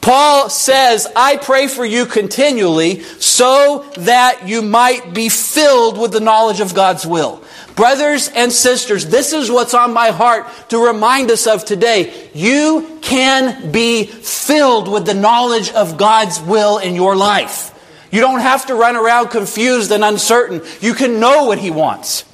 Paul 0.00 0.48
says, 0.48 1.06
I 1.14 1.36
pray 1.36 1.68
for 1.68 1.84
you 1.84 2.06
continually 2.06 3.02
so 3.02 3.84
that 3.98 4.48
you 4.48 4.62
might 4.62 5.12
be 5.12 5.28
filled 5.28 5.98
with 5.98 6.12
the 6.12 6.20
knowledge 6.20 6.60
of 6.60 6.74
God's 6.74 7.06
will. 7.06 7.44
Brothers 7.74 8.28
and 8.28 8.50
sisters, 8.50 9.04
this 9.04 9.34
is 9.34 9.50
what's 9.50 9.74
on 9.74 9.92
my 9.92 10.08
heart 10.08 10.46
to 10.70 10.78
remind 10.78 11.30
us 11.30 11.46
of 11.46 11.66
today. 11.66 12.30
You 12.32 12.98
can 13.02 13.72
be 13.72 14.06
filled 14.06 14.88
with 14.88 15.04
the 15.04 15.12
knowledge 15.12 15.70
of 15.72 15.98
God's 15.98 16.40
will 16.40 16.78
in 16.78 16.94
your 16.94 17.14
life. 17.14 17.74
You 18.10 18.22
don't 18.22 18.40
have 18.40 18.64
to 18.68 18.74
run 18.74 18.96
around 18.96 19.28
confused 19.28 19.92
and 19.92 20.02
uncertain. 20.02 20.62
You 20.80 20.94
can 20.94 21.20
know 21.20 21.44
what 21.44 21.58
He 21.58 21.70
wants. 21.70 22.24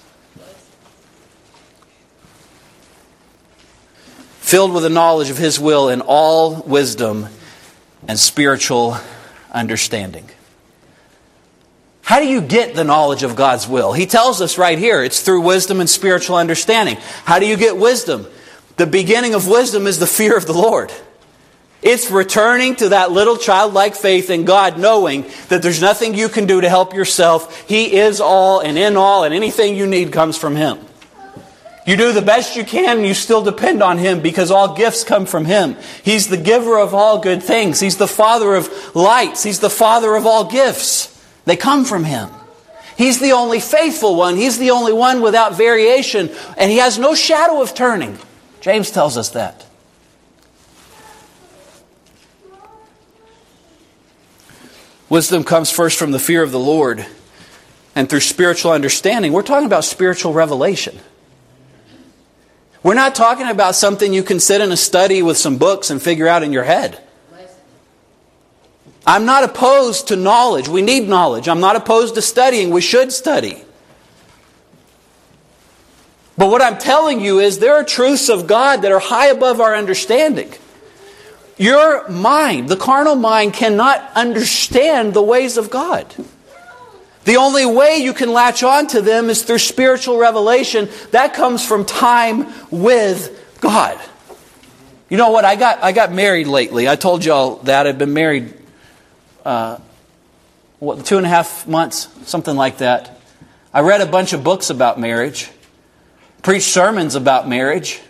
Filled 4.53 4.75
with 4.75 4.83
the 4.83 4.91
knowledge 4.91 5.31
of 5.31 5.39
His 5.39 5.59
will 5.59 5.89
in 5.89 6.03
all 6.03 6.57
wisdom 6.57 7.27
and 8.07 8.19
spiritual 8.19 8.99
understanding. 9.51 10.29
How 12.03 12.21
do 12.21 12.27
you 12.27 12.43
get 12.43 12.75
the 12.75 12.85
knowledge 12.85 13.23
of 13.23 13.35
God's 13.35 13.67
will? 13.67 13.95
He 13.95 14.05
tells 14.05 14.43
us 14.43 14.59
right 14.59 14.79
here 14.79 15.03
it's 15.03 15.23
through 15.23 15.41
wisdom 15.41 15.81
and 15.81 15.89
spiritual 15.89 16.37
understanding. 16.37 16.99
How 17.25 17.39
do 17.39 17.47
you 17.47 17.57
get 17.57 17.79
wisdom? 17.79 18.27
The 18.77 18.87
beginning 18.87 19.33
of 19.33 19.49
wisdom 19.49 19.87
is 19.87 19.99
the 19.99 20.07
fear 20.07 20.37
of 20.37 20.45
the 20.45 20.53
Lord. 20.53 20.93
It's 21.81 22.11
returning 22.11 22.77
to 22.77 22.91
that 22.91 23.11
little 23.11 23.39
childlike 23.39 23.95
faith 23.95 24.29
in 24.29 24.45
God, 24.45 24.79
knowing 24.79 25.25
that 25.49 25.63
there's 25.63 25.81
nothing 25.81 26.13
you 26.13 26.29
can 26.29 26.45
do 26.45 26.61
to 26.61 26.69
help 26.69 26.93
yourself. 26.93 27.67
He 27.67 27.97
is 27.97 28.21
all 28.21 28.61
and 28.61 28.77
in 28.77 28.99
all, 28.99 29.25
and 29.25 29.33
anything 29.33 29.77
you 29.77 29.87
need 29.87 30.13
comes 30.13 30.37
from 30.37 30.57
Him. 30.57 30.79
You 31.85 31.97
do 31.97 32.13
the 32.13 32.23
best 32.23 32.55
you 32.55 32.65
can, 32.65 33.05
you 33.05 33.13
still 33.13 33.43
depend 33.43 33.83
on 33.83 33.99
Him 33.99 34.21
because 34.21 34.51
all 34.53 34.75
gifts 34.75 35.03
come 35.03 35.27
from 35.27 35.45
Him. 35.45 35.77
He's 36.05 36.29
the 36.29 36.37
giver 36.37 36.79
of 36.79 36.95
all 36.95 37.19
good 37.19 37.43
things. 37.43 37.81
He's 37.81 37.97
the 37.97 38.07
Father 38.07 38.55
of 38.55 38.71
lights. 38.95 39.43
He's 39.43 39.59
the 39.59 39.71
Father 39.71 40.15
of 40.15 40.25
all 40.25 40.45
gifts. 40.45 41.09
They 41.45 41.57
come 41.57 41.85
from 41.85 42.05
Him. 42.05 42.31
He's 42.97 43.19
the 43.19 43.33
only 43.33 43.59
faithful 43.59 44.15
one. 44.15 44.37
He's 44.37 44.59
the 44.59 44.71
only 44.71 44.93
one 44.93 45.23
without 45.23 45.57
variation, 45.57 46.31
and 46.57 46.71
He 46.71 46.79
has 46.79 46.99
no 46.99 47.17
shadow 47.17 47.61
of 47.61 47.75
turning. 47.75 48.17
James 48.61 48.93
tells 48.93 49.17
us 49.17 49.31
that. 49.31 49.67
Wisdom 55.09 55.43
comes 55.43 55.71
first 55.71 55.99
from 55.99 56.13
the 56.13 56.19
fear 56.19 56.43
of 56.43 56.53
the 56.53 56.61
Lord 56.61 57.05
and 57.95 58.09
through 58.09 58.21
spiritual 58.21 58.71
understanding. 58.71 59.33
We're 59.33 59.43
talking 59.43 59.67
about 59.67 59.85
spiritual 59.85 60.33
revelation. 60.33 60.99
We're 62.83 62.95
not 62.95 63.15
talking 63.15 63.49
about 63.49 63.77
something 63.77 64.13
you 64.13 64.23
can 64.23 64.41
sit 64.41 64.61
in 64.61 64.73
a 64.73 64.77
study 64.77 65.23
with 65.23 65.39
some 65.39 65.57
books 65.57 65.91
and 65.91 66.03
figure 66.03 66.27
out 66.27 66.43
in 66.43 66.53
your 66.53 66.65
head. 66.65 67.01
I'm 69.07 69.25
not 69.25 69.45
opposed 69.45 70.09
to 70.09 70.17
knowledge. 70.17 70.69
We 70.69 70.83
need 70.83 71.09
knowledge. 71.09 71.49
I'm 71.49 71.61
not 71.61 71.77
opposed 71.77 72.15
to 72.17 72.23
studying. 72.23 72.71
We 72.71 72.81
should 72.81 73.13
study. 73.13 73.63
But 76.37 76.51
what 76.51 76.63
I'm 76.63 76.79
telling 76.79 77.21
you 77.21 77.41
is 77.41 77.59
there 77.59 77.75
are 77.75 77.85
truths 77.85 78.29
of 78.29 78.47
God 78.47 78.83
that 78.83 78.93
are 78.93 78.99
high 78.99 79.27
above 79.27 79.61
our 79.61 79.75
understanding. 79.75 80.53
Your 81.59 82.09
mind, 82.09 82.69
the 82.69 82.77
carnal 82.77 83.15
mind, 83.15 83.55
cannot 83.55 84.11
understand 84.15 85.15
the 85.15 85.23
ways 85.23 85.57
of 85.57 85.71
God. 85.71 86.13
The 87.25 87.37
only 87.37 87.65
way 87.65 87.99
you 87.99 88.13
can 88.13 88.33
latch 88.33 88.63
on 88.63 88.89
to 88.89 89.01
them 89.01 89.31
is 89.31 89.43
through 89.43 89.59
spiritual 89.59 90.19
revelation. 90.19 90.89
That 91.13 91.35
comes 91.35 91.65
from 91.65 91.85
time 91.85 92.53
with 92.71 93.61
God. 93.61 94.01
You 95.09 95.19
know 95.19 95.31
what? 95.31 95.45
I 95.45 95.57
got, 95.57 95.83
I 95.83 95.93
got 95.93 96.13
married 96.13 96.47
lately. 96.47 96.89
I 96.89 96.97
told 96.97 97.25
y'all 97.25 97.57
that. 97.65 97.87
I've 97.87 97.99
been 97.99 98.15
married, 98.15 98.55
uh, 99.45 99.79
what, 100.79 101.05
two 101.05 101.19
and 101.19 101.27
a 101.27 101.29
half 101.29 101.67
months, 101.67 102.09
something 102.29 102.57
like 102.57 102.79
that. 102.79 103.21
I 103.75 103.81
read 103.81 104.01
a 104.01 104.07
bunch 104.07 104.33
of 104.33 104.43
books 104.43 104.71
about 104.71 104.99
marriage, 104.99 105.51
preached 106.43 106.69
sermons 106.69 107.15
about 107.15 107.49
marriage. 107.49 108.01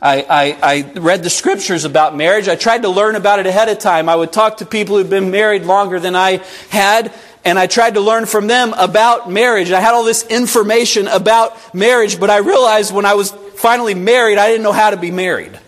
I, 0.00 0.22
I, 0.22 0.58
I, 0.62 0.92
read 1.00 1.24
the 1.24 1.30
scriptures 1.30 1.84
about 1.84 2.16
marriage. 2.16 2.46
I 2.46 2.54
tried 2.54 2.82
to 2.82 2.88
learn 2.88 3.16
about 3.16 3.40
it 3.40 3.46
ahead 3.46 3.68
of 3.68 3.80
time. 3.80 4.08
I 4.08 4.14
would 4.14 4.32
talk 4.32 4.58
to 4.58 4.66
people 4.66 4.96
who'd 4.96 5.10
been 5.10 5.32
married 5.32 5.64
longer 5.64 5.98
than 5.98 6.14
I 6.14 6.40
had, 6.70 7.12
and 7.44 7.58
I 7.58 7.66
tried 7.66 7.94
to 7.94 8.00
learn 8.00 8.26
from 8.26 8.46
them 8.46 8.74
about 8.76 9.30
marriage. 9.30 9.70
I 9.70 9.80
had 9.80 9.94
all 9.94 10.04
this 10.04 10.26
information 10.26 11.08
about 11.08 11.74
marriage, 11.74 12.18
but 12.18 12.30
I 12.30 12.38
realized 12.38 12.92
when 12.92 13.04
I 13.04 13.14
was 13.14 13.30
finally 13.56 13.94
married, 13.94 14.38
I 14.38 14.48
didn't 14.48 14.62
know 14.62 14.72
how 14.72 14.90
to 14.90 14.96
be 14.96 15.10
married. 15.10 15.58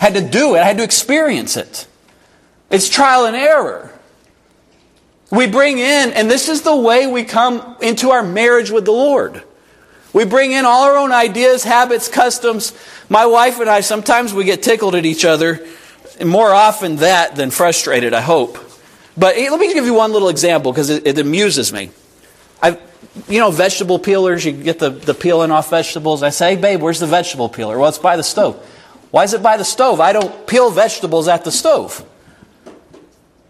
I 0.00 0.04
had 0.04 0.14
to 0.14 0.28
do 0.28 0.54
it, 0.54 0.60
I 0.60 0.64
had 0.64 0.78
to 0.78 0.82
experience 0.82 1.56
it. 1.56 1.86
It's 2.70 2.88
trial 2.88 3.26
and 3.26 3.36
error. 3.36 3.92
We 5.30 5.46
bring 5.46 5.78
in, 5.78 6.12
and 6.12 6.30
this 6.30 6.48
is 6.48 6.62
the 6.62 6.76
way 6.76 7.06
we 7.06 7.24
come 7.24 7.76
into 7.80 8.10
our 8.10 8.22
marriage 8.22 8.70
with 8.70 8.84
the 8.84 8.92
Lord. 8.92 9.42
We 10.12 10.24
bring 10.24 10.52
in 10.52 10.64
all 10.64 10.84
our 10.84 10.96
own 10.96 11.10
ideas, 11.10 11.64
habits, 11.64 12.08
customs. 12.08 12.72
My 13.08 13.26
wife 13.26 13.58
and 13.58 13.68
I, 13.68 13.80
sometimes 13.80 14.32
we 14.32 14.44
get 14.44 14.62
tickled 14.62 14.94
at 14.94 15.04
each 15.04 15.24
other, 15.24 15.66
more 16.24 16.52
often 16.52 16.96
that 16.96 17.34
than 17.34 17.50
frustrated, 17.50 18.14
I 18.14 18.20
hope. 18.20 18.63
But 19.16 19.36
eh, 19.36 19.48
let 19.50 19.60
me 19.60 19.72
give 19.72 19.84
you 19.84 19.94
one 19.94 20.12
little 20.12 20.28
example 20.28 20.72
because 20.72 20.90
it, 20.90 21.06
it, 21.06 21.18
amuses 21.18 21.72
me. 21.72 21.90
I, 22.62 22.78
you 23.28 23.38
know, 23.38 23.50
vegetable 23.50 23.98
peelers, 23.98 24.44
you 24.44 24.52
get 24.52 24.78
the, 24.78 24.90
the 24.90 25.14
peeling 25.14 25.50
off 25.50 25.70
vegetables. 25.70 26.22
I 26.22 26.30
say, 26.30 26.54
hey, 26.54 26.60
babe, 26.60 26.80
where's 26.80 27.00
the 27.00 27.06
vegetable 27.06 27.48
peeler? 27.48 27.78
Well, 27.78 27.88
it's 27.88 27.98
by 27.98 28.16
the 28.16 28.22
stove. 28.22 28.56
Why 29.10 29.24
is 29.24 29.32
it 29.34 29.42
by 29.42 29.56
the 29.56 29.64
stove? 29.64 30.00
I 30.00 30.12
don't 30.12 30.46
peel 30.46 30.70
vegetables 30.70 31.28
at 31.28 31.44
the 31.44 31.52
stove. 31.52 32.04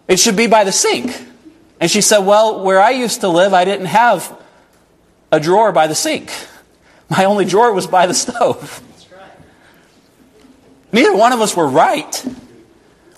It 0.07 0.19
should 0.19 0.35
be 0.35 0.47
by 0.47 0.63
the 0.63 0.71
sink. 0.71 1.15
And 1.79 1.89
she 1.89 2.01
said, 2.01 2.19
well, 2.19 2.63
where 2.63 2.79
I 2.79 2.91
used 2.91 3.21
to 3.21 3.27
live, 3.27 3.53
I 3.53 3.65
didn't 3.65 3.87
have 3.87 4.39
a 5.31 5.39
drawer 5.39 5.71
by 5.71 5.87
the 5.87 5.95
sink. 5.95 6.31
My 7.09 7.25
only 7.25 7.45
drawer 7.45 7.73
was 7.73 7.87
by 7.87 8.05
the 8.05 8.13
stove. 8.13 8.81
Neither 10.91 11.15
one 11.15 11.33
of 11.33 11.41
us 11.41 11.55
were 11.57 11.67
right. 11.67 12.25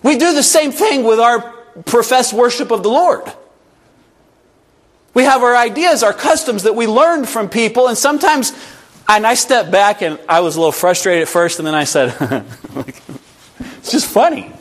We 0.02 0.18
do 0.18 0.34
the 0.34 0.44
same 0.44 0.72
thing 0.72 1.04
with 1.04 1.20
our 1.20 1.57
professed 1.86 2.34
worship 2.34 2.72
of 2.72 2.84
the 2.84 2.90
Lord. 2.90 3.24
We 5.14 5.24
have 5.24 5.42
our 5.42 5.56
ideas, 5.56 6.04
our 6.04 6.14
customs 6.14 6.64
that 6.64 6.76
we 6.76 6.86
learned 6.86 7.28
from 7.28 7.50
people, 7.50 7.88
and 7.88 7.98
sometimes, 7.98 8.52
and 9.08 9.26
I 9.26 9.34
stepped 9.34 9.72
back 9.72 10.02
and 10.02 10.20
I 10.30 10.42
was 10.42 10.56
a 10.56 10.60
little 10.60 10.72
frustrated 10.72 11.24
at 11.24 11.28
first, 11.28 11.60
and 11.60 11.68
then 11.68 11.74
I 11.74 11.86
said, 11.86 12.16
it's 13.60 13.92
just 13.92 14.06
funny. 14.06 14.52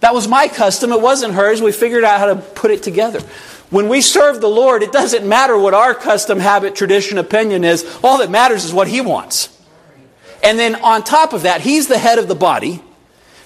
That 0.00 0.14
was 0.14 0.26
my 0.26 0.48
custom, 0.48 0.92
it 0.92 1.00
wasn't 1.00 1.34
hers. 1.34 1.60
We 1.60 1.72
figured 1.72 2.04
out 2.04 2.18
how 2.18 2.26
to 2.26 2.36
put 2.36 2.70
it 2.70 2.82
together. 2.82 3.20
When 3.68 3.88
we 3.88 4.00
serve 4.00 4.40
the 4.40 4.48
Lord, 4.48 4.82
it 4.82 4.90
doesn't 4.90 5.28
matter 5.28 5.56
what 5.56 5.74
our 5.74 5.94
custom, 5.94 6.40
habit, 6.40 6.74
tradition, 6.74 7.18
opinion 7.18 7.62
is. 7.62 7.98
All 8.02 8.18
that 8.18 8.30
matters 8.30 8.64
is 8.64 8.72
what 8.72 8.88
He 8.88 9.00
wants. 9.00 9.56
And 10.42 10.58
then 10.58 10.76
on 10.76 11.04
top 11.04 11.32
of 11.32 11.42
that, 11.42 11.60
He's 11.60 11.86
the 11.86 11.98
head 11.98 12.18
of 12.18 12.26
the 12.26 12.34
body. 12.34 12.82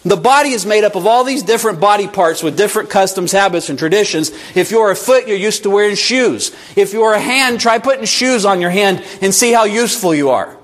The 0.05 0.17
body 0.17 0.51
is 0.51 0.67
made 0.67 0.85
up 0.85 0.97
of 0.97 1.07
all 1.07 1.25
these 1.25 1.43
different 1.43 1.81
body 1.81 2.07
parts 2.07 2.43
with 2.43 2.59
different 2.59 2.91
customs, 2.91 3.33
habits, 3.33 3.71
and 3.71 3.79
traditions. 3.79 4.33
If 4.55 4.71
you're 4.71 4.91
a 4.91 4.97
foot, 4.97 5.27
you're 5.27 5.37
used 5.37 5.63
to 5.63 5.71
wearing 5.71 5.97
shoes. 5.97 6.55
If 6.77 6.93
you're 6.93 7.15
a 7.15 7.21
hand, 7.21 7.59
try 7.59 7.79
putting 7.79 8.05
shoes 8.05 8.45
on 8.45 8.61
your 8.61 8.71
hand 8.71 9.03
and 9.23 9.35
see 9.35 9.53
how 9.53 9.65
useful 9.65 10.15
you 10.15 10.29
are. 10.31 10.55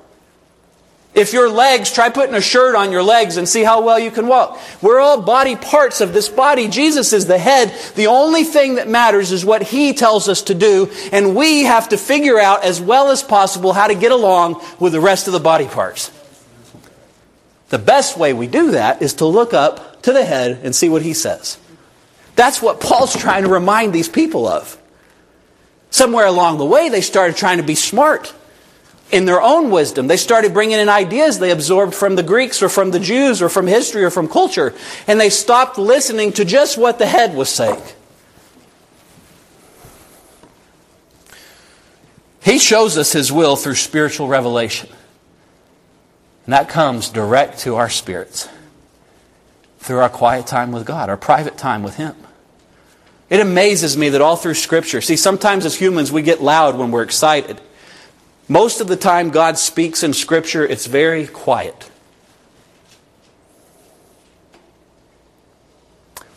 If 1.12 1.32
your 1.32 1.48
legs, 1.48 1.90
try 1.90 2.10
putting 2.10 2.34
a 2.34 2.40
shirt 2.40 2.76
on 2.76 2.92
your 2.92 3.02
legs 3.02 3.36
and 3.36 3.48
see 3.48 3.64
how 3.64 3.82
well 3.82 3.98
you 3.98 4.10
can 4.10 4.28
walk. 4.28 4.60
We're 4.80 5.00
all 5.00 5.20
body 5.20 5.56
parts 5.56 6.00
of 6.00 6.12
this 6.12 6.28
body. 6.28 6.68
Jesus 6.68 7.12
is 7.12 7.26
the 7.26 7.38
head. 7.38 7.74
The 7.96 8.06
only 8.06 8.44
thing 8.44 8.76
that 8.76 8.88
matters 8.88 9.32
is 9.32 9.44
what 9.44 9.62
He 9.62 9.92
tells 9.92 10.28
us 10.28 10.42
to 10.42 10.54
do, 10.54 10.90
and 11.10 11.34
we 11.34 11.64
have 11.64 11.88
to 11.88 11.96
figure 11.96 12.38
out 12.38 12.62
as 12.62 12.80
well 12.80 13.10
as 13.10 13.22
possible 13.22 13.72
how 13.72 13.88
to 13.88 13.94
get 13.94 14.12
along 14.12 14.62
with 14.78 14.92
the 14.92 15.00
rest 15.00 15.26
of 15.26 15.32
the 15.32 15.40
body 15.40 15.66
parts. 15.66 16.12
The 17.70 17.78
best 17.78 18.18
way 18.18 18.32
we 18.32 18.46
do 18.46 18.72
that 18.72 19.00
is 19.00 19.14
to 19.14 19.26
look 19.26 19.54
up 19.54 20.02
to 20.02 20.12
the 20.12 20.24
head 20.24 20.60
and 20.62 20.74
see 20.74 20.88
what 20.88 21.02
He 21.02 21.14
says. 21.14 21.56
That's 22.36 22.60
what 22.60 22.80
Paul's 22.80 23.16
trying 23.16 23.44
to 23.44 23.48
remind 23.48 23.92
these 23.92 24.08
people 24.08 24.46
of. 24.46 24.76
Somewhere 25.90 26.26
along 26.26 26.58
the 26.58 26.64
way, 26.64 26.88
they 26.88 27.00
started 27.00 27.36
trying 27.36 27.58
to 27.58 27.64
be 27.64 27.74
smart 27.74 28.32
in 29.10 29.24
their 29.24 29.42
own 29.42 29.70
wisdom. 29.70 30.06
They 30.06 30.16
started 30.16 30.52
bringing 30.52 30.78
in 30.78 30.88
ideas 30.88 31.38
they 31.38 31.50
absorbed 31.50 31.94
from 31.94 32.16
the 32.16 32.22
Greeks 32.22 32.62
or 32.62 32.68
from 32.68 32.90
the 32.92 33.00
Jews 33.00 33.42
or 33.42 33.48
from 33.48 33.66
history 33.66 34.04
or 34.04 34.10
from 34.10 34.28
culture, 34.28 34.74
and 35.06 35.20
they 35.20 35.30
stopped 35.30 35.78
listening 35.78 36.32
to 36.34 36.44
just 36.44 36.78
what 36.78 36.98
the 36.98 37.06
head 37.06 37.34
was 37.34 37.48
saying. 37.48 37.82
He 42.42 42.58
shows 42.58 42.96
us 42.96 43.12
His 43.12 43.30
will 43.30 43.56
through 43.56 43.74
spiritual 43.74 44.28
revelation. 44.28 44.88
And 46.46 46.52
that 46.52 46.68
comes 46.68 47.08
direct 47.08 47.60
to 47.60 47.76
our 47.76 47.88
spirits 47.88 48.48
through 49.78 49.98
our 49.98 50.08
quiet 50.08 50.46
time 50.46 50.72
with 50.72 50.86
God, 50.86 51.08
our 51.08 51.16
private 51.16 51.56
time 51.56 51.82
with 51.82 51.96
Him. 51.96 52.14
It 53.28 53.40
amazes 53.40 53.96
me 53.96 54.08
that 54.10 54.20
all 54.20 54.36
through 54.36 54.54
Scripture, 54.54 55.00
see, 55.00 55.16
sometimes 55.16 55.64
as 55.64 55.76
humans 55.76 56.10
we 56.10 56.22
get 56.22 56.42
loud 56.42 56.76
when 56.76 56.90
we're 56.90 57.02
excited. 57.02 57.60
Most 58.48 58.80
of 58.80 58.88
the 58.88 58.96
time, 58.96 59.30
God 59.30 59.56
speaks 59.56 60.02
in 60.02 60.12
Scripture, 60.12 60.66
it's 60.66 60.86
very 60.86 61.26
quiet. 61.26 61.90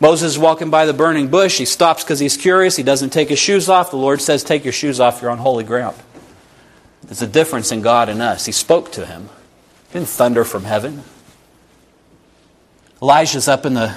Moses 0.00 0.32
is 0.32 0.38
walking 0.38 0.70
by 0.70 0.86
the 0.86 0.92
burning 0.92 1.28
bush. 1.28 1.58
He 1.58 1.64
stops 1.64 2.04
because 2.04 2.18
he's 2.18 2.36
curious. 2.36 2.76
He 2.76 2.82
doesn't 2.82 3.10
take 3.10 3.30
his 3.30 3.38
shoes 3.38 3.68
off. 3.68 3.90
The 3.90 3.96
Lord 3.96 4.20
says, 4.20 4.44
Take 4.44 4.64
your 4.64 4.72
shoes 4.72 5.00
off. 5.00 5.22
You're 5.22 5.30
on 5.30 5.38
holy 5.38 5.64
ground. 5.64 5.96
There's 7.02 7.22
a 7.22 7.26
difference 7.26 7.72
in 7.72 7.80
God 7.80 8.08
and 8.08 8.20
us. 8.20 8.46
He 8.46 8.52
spoke 8.52 8.92
to 8.92 9.06
him, 9.06 9.30
didn't 9.94 10.08
thunder 10.08 10.44
from 10.44 10.64
heaven. 10.64 11.04
Elijah's 13.00 13.46
up 13.46 13.64
in 13.64 13.74
the, 13.74 13.96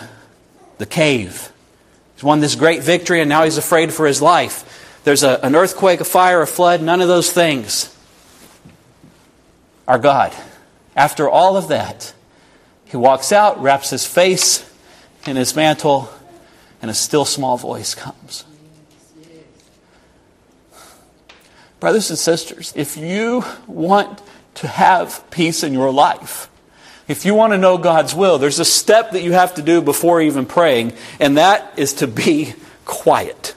the 0.78 0.86
cave. 0.86 1.52
He's 2.14 2.24
won 2.24 2.40
this 2.40 2.54
great 2.54 2.84
victory, 2.84 3.20
and 3.20 3.28
now 3.28 3.46
he's 3.46 3.58
afraid 3.58 3.92
for 3.92 4.06
his 4.06 4.22
life. 4.22 5.02
There's 5.06 5.24
a, 5.24 5.40
an 5.42 5.56
earthquake, 5.56 6.00
a 6.00 6.04
fire, 6.06 6.44
a 6.44 6.48
flood, 6.48 6.84
none 6.84 7.02
of 7.02 7.08
those 7.08 7.32
things 7.32 7.94
our 9.88 9.98
God. 9.98 10.36
After 10.96 11.28
all 11.28 11.58
of 11.58 11.70
that, 11.70 12.14
he 12.86 12.96
walks 12.96 13.32
out, 13.32 13.60
wraps 13.60 13.90
his 13.90 14.06
face 14.06 14.70
in 15.26 15.36
his 15.36 15.56
mantle, 15.56 16.10
and 16.80 16.92
a 16.92 16.94
still 16.94 17.26
small 17.26 17.58
voice 17.58 17.96
comes. 17.96 18.46
Brothers 21.80 22.12
and 22.12 22.20
sisters, 22.20 22.72
if 22.76 22.98
you 22.98 23.44
want 23.66 24.22
to 24.58 24.68
have 24.68 25.24
peace 25.30 25.64
in 25.64 25.74
your 25.74 25.92
life, 25.92 26.50
If 27.08 27.24
you 27.24 27.36
want 27.36 27.54
to 27.54 27.58
know 27.58 27.78
God's 27.78 28.14
will, 28.14 28.38
there's 28.38 28.60
a 28.60 28.66
step 28.66 29.12
that 29.12 29.24
you 29.24 29.32
have 29.32 29.56
to 29.56 29.62
do 29.62 29.82
before 29.82 30.20
even 30.22 30.46
praying, 30.46 30.92
and 31.22 31.38
that 31.38 31.74
is 31.78 31.94
to 31.94 32.08
be 32.08 32.54
quiet. 32.84 33.56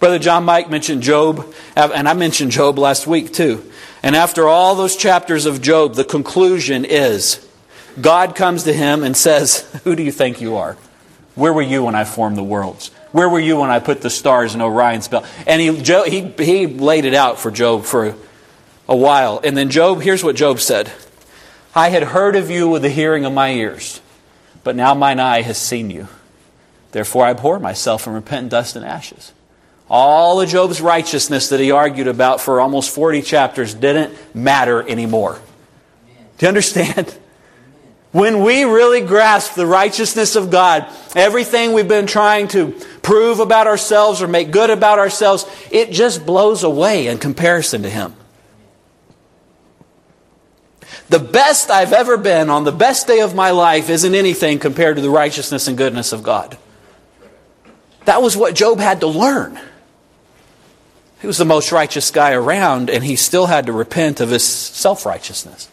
Brother 0.00 0.18
John 0.18 0.44
Mike 0.44 0.68
mentioned 0.68 1.02
Job, 1.02 1.54
and 1.76 2.08
I 2.08 2.14
mentioned 2.14 2.50
Job 2.50 2.76
last 2.76 3.06
week 3.06 3.32
too. 3.32 3.70
And 4.02 4.16
after 4.16 4.48
all 4.48 4.74
those 4.74 4.96
chapters 4.96 5.46
of 5.46 5.62
Job, 5.62 5.94
the 5.94 6.04
conclusion 6.04 6.84
is 6.84 7.46
God 8.00 8.34
comes 8.34 8.64
to 8.64 8.72
him 8.72 9.04
and 9.04 9.16
says, 9.16 9.60
Who 9.84 9.94
do 9.94 10.02
you 10.02 10.12
think 10.12 10.40
you 10.40 10.56
are? 10.56 10.76
Where 11.36 11.52
were 11.52 11.62
you 11.62 11.84
when 11.84 11.94
I 11.94 12.04
formed 12.04 12.36
the 12.36 12.42
worlds? 12.42 12.90
Where 13.12 13.28
were 13.28 13.40
you 13.40 13.58
when 13.58 13.70
I 13.70 13.78
put 13.78 14.00
the 14.00 14.10
stars 14.10 14.54
in 14.54 14.60
Orion's 14.60 15.06
belt? 15.06 15.24
And 15.46 15.60
he, 15.60 15.72
he, 15.72 16.44
he 16.44 16.66
laid 16.66 17.04
it 17.04 17.14
out 17.14 17.38
for 17.38 17.50
Job 17.50 17.84
for 17.84 18.14
a 18.88 18.96
while. 18.96 19.40
And 19.44 19.56
then 19.56 19.70
Job, 19.70 20.00
here's 20.00 20.24
what 20.24 20.36
Job 20.36 20.60
said 20.60 20.90
I 21.74 21.90
had 21.90 22.02
heard 22.02 22.36
of 22.36 22.50
you 22.50 22.68
with 22.68 22.82
the 22.82 22.88
hearing 22.88 23.24
of 23.24 23.32
my 23.32 23.52
ears, 23.52 24.00
but 24.64 24.76
now 24.76 24.94
mine 24.94 25.20
eye 25.20 25.42
has 25.42 25.58
seen 25.58 25.90
you. 25.90 26.08
Therefore 26.92 27.26
I 27.26 27.30
abhor 27.30 27.58
myself 27.58 28.06
and 28.06 28.16
repent 28.16 28.44
in 28.44 28.48
dust 28.48 28.76
and 28.76 28.84
ashes. 28.84 29.32
All 29.90 30.40
of 30.40 30.48
Job's 30.48 30.80
righteousness 30.80 31.48
that 31.48 31.60
he 31.60 31.70
argued 31.70 32.08
about 32.08 32.40
for 32.40 32.60
almost 32.60 32.94
40 32.94 33.22
chapters 33.22 33.72
didn't 33.74 34.14
matter 34.34 34.86
anymore. 34.86 35.40
Do 36.36 36.46
you 36.46 36.48
understand? 36.48 37.16
When 38.12 38.42
we 38.42 38.64
really 38.64 39.02
grasp 39.02 39.54
the 39.54 39.66
righteousness 39.66 40.34
of 40.34 40.50
God, 40.50 40.86
everything 41.14 41.72
we've 41.72 41.88
been 41.88 42.06
trying 42.06 42.48
to 42.48 42.72
prove 43.02 43.38
about 43.38 43.66
ourselves 43.66 44.22
or 44.22 44.28
make 44.28 44.50
good 44.50 44.70
about 44.70 44.98
ourselves, 44.98 45.46
it 45.70 45.90
just 45.90 46.24
blows 46.24 46.64
away 46.64 47.08
in 47.08 47.18
comparison 47.18 47.82
to 47.82 47.90
Him. 47.90 48.14
The 51.08 51.18
best 51.18 51.70
I've 51.70 51.92
ever 51.92 52.18
been 52.18 52.50
on 52.50 52.64
the 52.64 52.72
best 52.72 53.06
day 53.06 53.20
of 53.20 53.34
my 53.34 53.50
life 53.50 53.88
isn't 53.88 54.14
anything 54.14 54.58
compared 54.58 54.96
to 54.96 55.02
the 55.02 55.10
righteousness 55.10 55.66
and 55.66 55.76
goodness 55.76 56.12
of 56.12 56.22
God. 56.22 56.58
That 58.04 58.22
was 58.22 58.36
what 58.36 58.54
Job 58.54 58.78
had 58.78 59.00
to 59.00 59.06
learn. 59.06 59.58
He 61.20 61.26
was 61.26 61.38
the 61.38 61.44
most 61.44 61.72
righteous 61.72 62.10
guy 62.10 62.32
around, 62.32 62.90
and 62.90 63.02
he 63.02 63.16
still 63.16 63.46
had 63.46 63.66
to 63.66 63.72
repent 63.72 64.20
of 64.20 64.30
his 64.30 64.44
self 64.44 65.04
righteousness. 65.04 65.68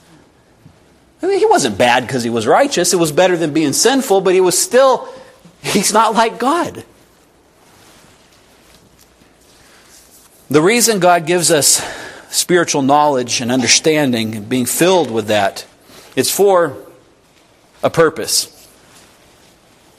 I 1.22 1.28
mean, 1.28 1.40
he 1.40 1.46
wasn't 1.46 1.78
bad 1.78 2.06
because 2.06 2.24
he 2.24 2.30
was 2.30 2.48
righteous. 2.48 2.94
It 2.94 2.98
was 2.98 3.12
better 3.12 3.38
than 3.38 3.54
being 3.54 3.74
sinful, 3.74 4.22
but 4.22 4.34
he 4.34 4.42
was 4.42 4.58
still, 4.58 5.08
he's 5.62 5.94
not 5.94 6.14
like 6.14 6.40
God. 6.40 6.84
The 10.50 10.62
reason 10.62 11.00
God 11.00 11.26
gives 11.26 11.52
us 11.52 11.82
spiritual 12.36 12.82
knowledge 12.82 13.42
and 13.42 13.52
understanding 13.52 14.36
and 14.36 14.50
being 14.50 14.66
filled 14.66 15.12
with 15.12 15.28
that, 15.28 15.66
it's 16.16 16.32
for 16.32 16.78
a 17.84 17.90
purpose. 17.90 18.52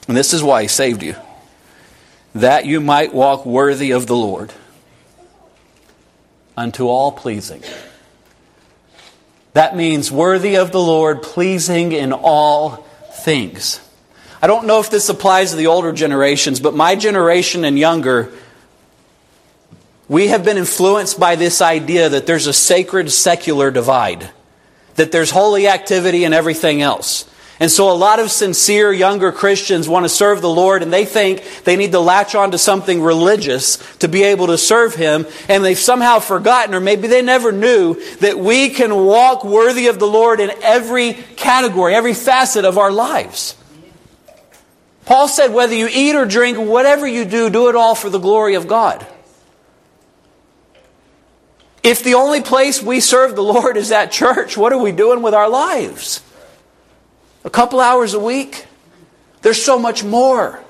And 0.09 0.17
this 0.17 0.33
is 0.33 0.43
why 0.43 0.63
he 0.63 0.69
saved 0.69 1.03
you. 1.03 1.17
That 2.35 2.67
you 2.67 2.81
might 2.81 3.15
walk 3.15 3.47
worthy 3.47 3.93
of 3.93 4.07
the 4.07 4.17
Lord 4.17 4.53
unto 6.57 6.89
all 6.89 7.13
pleasing 7.13 7.63
that 9.57 9.75
means 9.75 10.13
worthy 10.13 10.59
of 10.59 10.71
the 10.71 10.83
Lord, 10.83 11.23
pleasing 11.23 11.93
in 11.93 12.13
all 12.13 12.87
things. 13.11 13.81
I 14.43 14.49
don't 14.49 14.67
know 14.67 14.81
if 14.81 14.91
this 14.91 15.09
applies 15.09 15.53
to 15.53 15.57
the 15.57 15.69
older 15.69 15.93
generations, 15.93 16.61
but 16.61 16.75
my 16.75 16.95
generation 16.95 17.65
and 17.65 17.79
younger, 17.79 18.31
we 20.09 20.29
have 20.29 20.45
been 20.45 20.57
influenced 20.57 21.19
by 21.19 21.37
this 21.37 21.61
idea 21.61 22.09
that 22.09 22.27
there's 22.27 22.47
a 22.47 22.53
sacred 22.53 23.11
secular 23.11 23.71
divide, 23.71 24.31
that 24.95 25.11
there's 25.11 25.31
holy 25.31 25.67
activity 25.69 26.25
and 26.25 26.33
everything 26.33 26.81
else. 26.81 27.29
And 27.59 27.71
so 27.71 27.91
a 27.91 27.97
lot 27.97 28.19
of 28.19 28.31
sincere 28.31 28.93
younger 28.93 29.33
Christians 29.33 29.89
want 29.89 30.05
to 30.05 30.11
serve 30.11 30.43
the 30.43 30.49
Lord 30.49 30.83
and 30.83 30.93
they 30.93 31.07
think 31.07 31.43
they 31.65 31.77
need 31.77 31.93
to 31.93 32.01
latch 32.01 32.35
on 32.35 32.51
to 32.51 32.59
something 32.59 33.01
religious 33.01 33.77
to 33.97 34.09
be 34.09 34.25
able 34.25 34.49
to 34.49 34.59
serve 34.59 34.95
Him. 34.95 35.27
And 35.49 35.65
they've 35.65 35.79
somehow 35.79 36.19
forgotten, 36.19 36.75
or 36.75 36.81
maybe 36.81 37.09
they 37.09 37.23
never 37.23 37.53
knew, 37.53 37.95
that 38.17 38.39
we 38.39 38.69
can 38.69 38.95
walk 38.95 39.43
worthy 39.43 39.87
of 39.87 39.99
the 39.99 40.07
Lord 40.07 40.39
in 40.39 40.51
every 40.63 41.15
category, 41.15 41.95
every 41.95 42.13
facet 42.13 42.67
of 42.67 42.77
our 42.77 42.93
lives. 42.93 43.57
Paul 45.07 45.27
said, 45.27 45.55
whether 45.55 45.75
you 45.75 45.89
eat 45.91 46.15
or 46.15 46.27
drink, 46.27 46.59
whatever 46.59 47.07
you 47.07 47.25
do, 47.25 47.49
do 47.49 47.69
it 47.71 47.75
all 47.75 47.95
for 47.95 48.11
the 48.11 48.19
glory 48.19 48.57
of 48.57 48.69
God. 48.69 49.07
If 51.87 52.03
the 52.03 52.15
only 52.15 52.43
place 52.43 52.83
we 52.83 53.01
serve 53.01 53.37
the 53.37 53.43
Lord 53.43 53.77
is 53.77 53.93
at 53.93 54.11
church, 54.11 54.57
what 54.57 54.73
are 54.73 54.79
we 54.79 54.93
doing 54.93 55.23
with 55.23 55.33
our 55.33 55.49
lives? 55.49 56.21
a 57.47 57.51
couple 57.51 57.81
hours 57.81 58.13
a 58.13 58.19
week. 58.19 58.67
There's 59.41 59.63
so 59.63 59.79
much 59.79 60.03
more. 60.03 60.61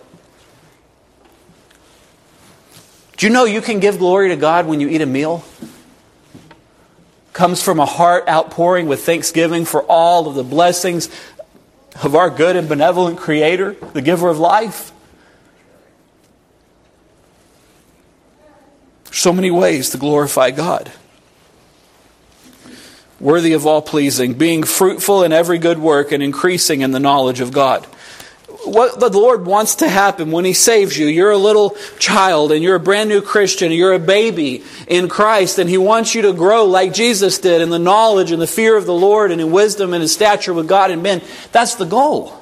Do 3.17 3.27
you 3.27 3.33
know 3.33 3.47
you 3.47 3.63
can 3.63 3.81
give 3.81 3.99
glory 3.99 4.29
to 4.29 4.37
God 4.37 4.67
when 4.67 4.79
you 4.79 4.89
eat 4.89 5.01
a 5.01 5.07
meal? 5.07 5.43
Comes 7.33 7.63
from 7.63 7.81
a 7.81 7.87
heart 7.87 8.29
outpouring 8.29 8.87
with 8.87 9.05
thanksgiving 9.05 9.65
for 9.65 9.83
all 9.85 10.29
of 10.29 10.35
the 10.35 10.45
blessings 10.45 11.09
of 12.03 12.15
our 12.15 12.29
good 12.29 12.57
and 12.57 12.69
benevolent 12.69 13.19
Creator, 13.19 13.73
the 13.95 14.03
giver 14.03 14.29
of 14.29 14.39
life. 14.39 14.93
So 19.11 19.33
many 19.33 19.51
ways 19.51 19.91
to 19.91 19.99
glorify 19.99 20.51
God 20.51 20.93
worthy 23.21 23.53
of 23.53 23.67
all 23.67 23.83
pleasing, 23.83 24.35
being 24.35 24.63
fruitful 24.63 25.23
in 25.23 25.33
every 25.33 25.59
good 25.59 25.79
work 25.79 26.13
and 26.13 26.23
increasing 26.23 26.83
in 26.83 26.91
the 26.91 27.01
knowledge 27.01 27.41
of 27.41 27.53
God. 27.53 27.85
What 28.65 28.99
the 28.99 29.11
Lord 29.11 29.47
wants 29.47 29.77
to 29.77 29.89
happen 29.89 30.33
when 30.33 30.45
He 30.45 30.53
saves 30.53 30.99
you, 30.99 31.07
you're 31.07 31.31
a 31.31 31.39
little 31.39 31.77
child 31.99 32.51
and 32.51 32.63
you're 32.63 32.75
a 32.75 32.81
brand 32.81 33.09
new 33.09 33.23
Christian, 33.23 33.71
you're 33.71 33.93
a 33.93 33.99
baby 33.99 34.65
in 34.89 35.09
Christ, 35.09 35.59
and 35.59 35.71
He 35.71 35.79
wants 35.79 36.15
you 36.15 36.23
to 36.23 36.33
grow 36.33 36.65
like 36.65 36.93
Jesus 36.93 37.39
did 37.39 37.61
in 37.61 37.71
the 37.71 37.79
knowledge 37.79 38.33
and 38.33 38.43
the 38.43 38.47
fear 38.47 38.77
of 38.77 38.87
the 38.87 38.95
Lord 38.95 39.31
and 39.31 39.41
in 39.41 39.53
wisdom 39.53 39.95
and 39.95 40.03
in 40.03 40.09
stature 40.09 40.53
with 40.53 40.69
God 40.69 40.91
and 40.91 41.03
men. 41.03 41.23
That's 41.53 41.77
the 41.77 41.85
goal. 41.85 42.33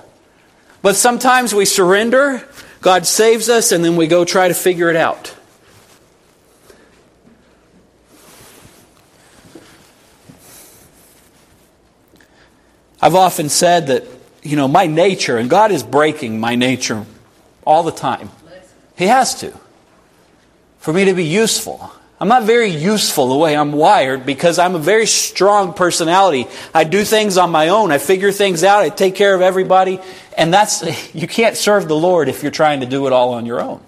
But 0.81 0.97
sometimes 0.97 1.55
we 1.55 1.67
surrender, 1.67 2.47
God 2.81 3.07
saves 3.07 3.49
us, 3.49 3.73
and 3.73 3.85
then 3.85 3.97
we 3.97 4.07
go 4.07 4.25
try 4.25 4.49
to 4.49 4.55
figure 4.55 4.89
it 4.89 4.97
out. 4.97 5.35
I've 13.05 13.17
often 13.17 13.51
said 13.51 13.89
that, 13.89 14.05
you 14.43 14.57
know, 14.57 14.67
my 14.67 14.87
nature, 14.87 15.37
and 15.37 15.51
God 15.51 15.71
is 15.71 15.83
breaking 15.83 16.41
my 16.41 16.55
nature 16.55 17.05
all 17.67 17.83
the 17.83 17.93
time. 17.93 18.31
He 18.97 19.05
has 19.09 19.35
to. 19.41 19.53
For 20.79 20.91
me 20.91 21.05
to 21.05 21.13
be 21.13 21.25
useful. 21.25 21.93
I'm 22.19 22.29
not 22.29 22.45
very 22.45 22.71
useful 22.71 23.29
the 23.29 23.37
way 23.37 23.55
I'm 23.55 23.73
wired 23.73 24.25
because 24.25 24.59
I'm 24.59 24.75
a 24.75 24.79
very 24.79 25.05
strong 25.05 25.75
personality. 25.75 26.47
I 26.73 26.85
do 26.85 27.05
things 27.05 27.37
on 27.37 27.51
my 27.51 27.69
own. 27.69 27.93
I 27.93 27.99
figure 27.99 28.33
things 28.33 28.65
out. 28.65 28.81
I 28.83 28.89
take 28.89 29.15
care 29.15 29.35
of 29.35 29.43
everybody. 29.43 30.01
And 30.39 30.51
that's, 30.55 31.15
you 31.15 31.29
can't 31.29 31.59
serve 31.59 31.89
the 31.89 31.97
Lord 31.97 32.31
if 32.31 32.41
you're 32.43 32.51
trying 32.51 32.81
to 32.81 32.87
do 32.87 33.07
it 33.07 33.13
all 33.13 33.35
on 33.35 33.45
your 33.45 33.61
own. 33.61 33.83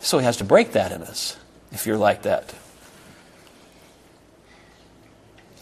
So 0.00 0.18
He 0.18 0.24
has 0.24 0.38
to 0.38 0.44
break 0.44 0.72
that 0.72 0.90
in 0.90 1.02
us 1.02 1.36
if 1.70 1.86
you're 1.86 1.96
like 1.96 2.22
that. 2.22 2.52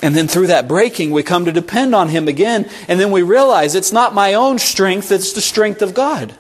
And 0.05 0.15
then 0.15 0.29
through 0.29 0.49
that 0.49 0.69
breaking, 0.69 1.13
we 1.13 1.23
come 1.23 1.47
to 1.47 1.51
depend 1.51 1.95
on 1.95 2.11
Him 2.11 2.29
again. 2.29 2.69
And 2.89 3.01
then 3.01 3.11
we 3.11 3.23
realize 3.23 3.75
it's 3.75 3.91
not 3.91 4.13
my 4.13 4.35
own 4.35 4.59
strength, 4.59 5.11
it's 5.11 5.33
the 5.33 5.41
strength 5.41 5.81
of 5.81 5.95
God. 5.95 6.37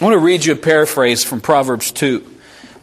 I 0.00 0.04
want 0.04 0.14
to 0.14 0.18
read 0.18 0.44
you 0.44 0.52
a 0.52 0.56
paraphrase 0.56 1.24
from 1.24 1.40
Proverbs 1.40 1.90
2. 1.90 2.24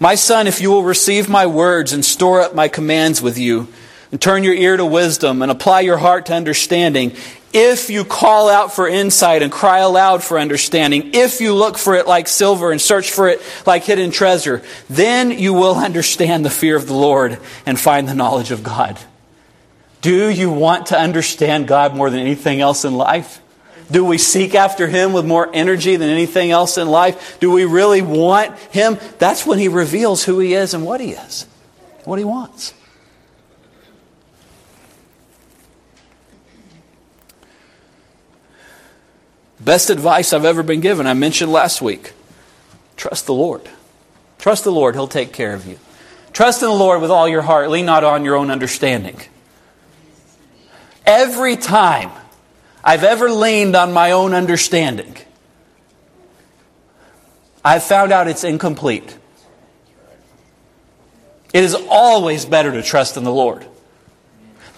My 0.02 0.16
son, 0.16 0.48
if 0.48 0.60
you 0.60 0.70
will 0.70 0.84
receive 0.84 1.30
my 1.30 1.46
words 1.46 1.94
and 1.94 2.04
store 2.04 2.42
up 2.42 2.54
my 2.54 2.68
commands 2.68 3.22
with 3.22 3.38
you, 3.38 3.70
and 4.12 4.22
turn 4.22 4.44
your 4.44 4.54
ear 4.54 4.76
to 4.76 4.86
wisdom 4.86 5.42
and 5.42 5.50
apply 5.50 5.80
your 5.80 5.98
heart 5.98 6.26
to 6.26 6.34
understanding, 6.34 7.16
if 7.54 7.90
you 7.90 8.06
call 8.06 8.50
out 8.50 8.74
for 8.74 8.88
insight 8.88 9.42
and 9.42 9.52
cry 9.52 9.80
aloud 9.80 10.24
for 10.24 10.40
understanding, 10.40 11.12
if 11.14 11.42
you 11.42 11.54
look 11.54 11.78
for 11.78 11.96
it 11.96 12.08
like 12.08 12.28
silver 12.28 12.72
and 12.72 12.80
search 12.80 13.12
for 13.12 13.28
it 13.28 13.42
like 13.66 13.84
hidden 13.84 14.12
treasure, 14.12 14.62
then 14.90 15.32
you 15.32 15.54
will 15.54 15.76
understand 15.86 16.46
the 16.46 16.50
fear 16.50 16.76
of 16.76 16.88
the 16.88 16.94
Lord 16.94 17.40
and 17.66 17.80
find 17.80 18.08
the 18.08 18.16
knowledge 18.16 18.52
of 18.52 18.64
God. 18.64 19.00
Do 20.02 20.30
you 20.30 20.50
want 20.50 20.88
to 20.88 21.00
understand 21.00 21.68
God 21.68 21.96
more 21.96 22.10
than 22.10 22.20
anything 22.20 22.60
else 22.60 22.86
in 22.86 22.96
life? 22.96 23.40
Do 23.92 24.06
we 24.06 24.18
seek 24.18 24.56
after 24.56 24.88
Him 24.88 25.12
with 25.12 25.26
more 25.26 25.50
energy 25.54 25.98
than 25.98 26.10
anything 26.10 26.50
else 26.50 26.78
in 26.78 26.88
life? 26.88 27.38
Do 27.40 27.52
we 27.52 27.66
really 27.66 28.02
want 28.02 28.58
Him? 28.72 28.98
That's 29.20 29.46
when 29.46 29.60
He 29.60 29.68
reveals 29.68 30.24
who 30.24 30.40
He 30.40 30.54
is 30.54 30.74
and 30.74 30.86
what 30.86 31.02
He 31.02 31.12
is, 31.12 31.46
what 32.06 32.18
He 32.18 32.26
wants. 32.26 32.74
Best 39.64 39.90
advice 39.90 40.34
I've 40.34 40.46
ever 40.46 40.64
been 40.64 40.80
given, 40.80 41.06
I 41.06 41.14
mentioned 41.14 41.52
last 41.52 41.82
week 41.82 42.14
trust 42.98 43.26
the 43.26 43.34
Lord. 43.34 43.68
Trust 44.38 44.64
the 44.64 44.72
Lord, 44.72 44.96
He'll 44.96 45.08
take 45.08 45.34
care 45.34 45.54
of 45.54 45.66
you. 45.66 45.80
Trust 46.34 46.62
in 46.62 46.70
the 46.70 46.76
Lord 46.76 47.02
with 47.02 47.12
all 47.12 47.28
your 47.28 47.42
heart. 47.42 47.70
Lean 47.70 47.86
not 47.86 48.04
on 48.04 48.24
your 48.24 48.36
own 48.36 48.50
understanding. 48.50 49.20
Every 51.06 51.58
time 51.58 52.12
I've 52.84 53.04
ever 53.04 53.30
leaned 53.30 53.76
on 53.76 53.92
my 53.92 54.12
own 54.12 54.34
understanding, 54.34 55.18
I've 57.64 57.84
found 57.84 58.12
out 58.12 58.28
it's 58.28 58.44
incomplete. 58.44 59.18
It 61.54 61.64
is 61.64 61.76
always 61.76 62.46
better 62.46 62.72
to 62.72 62.82
trust 62.82 63.18
in 63.18 63.24
the 63.24 63.34
Lord. 63.34 63.66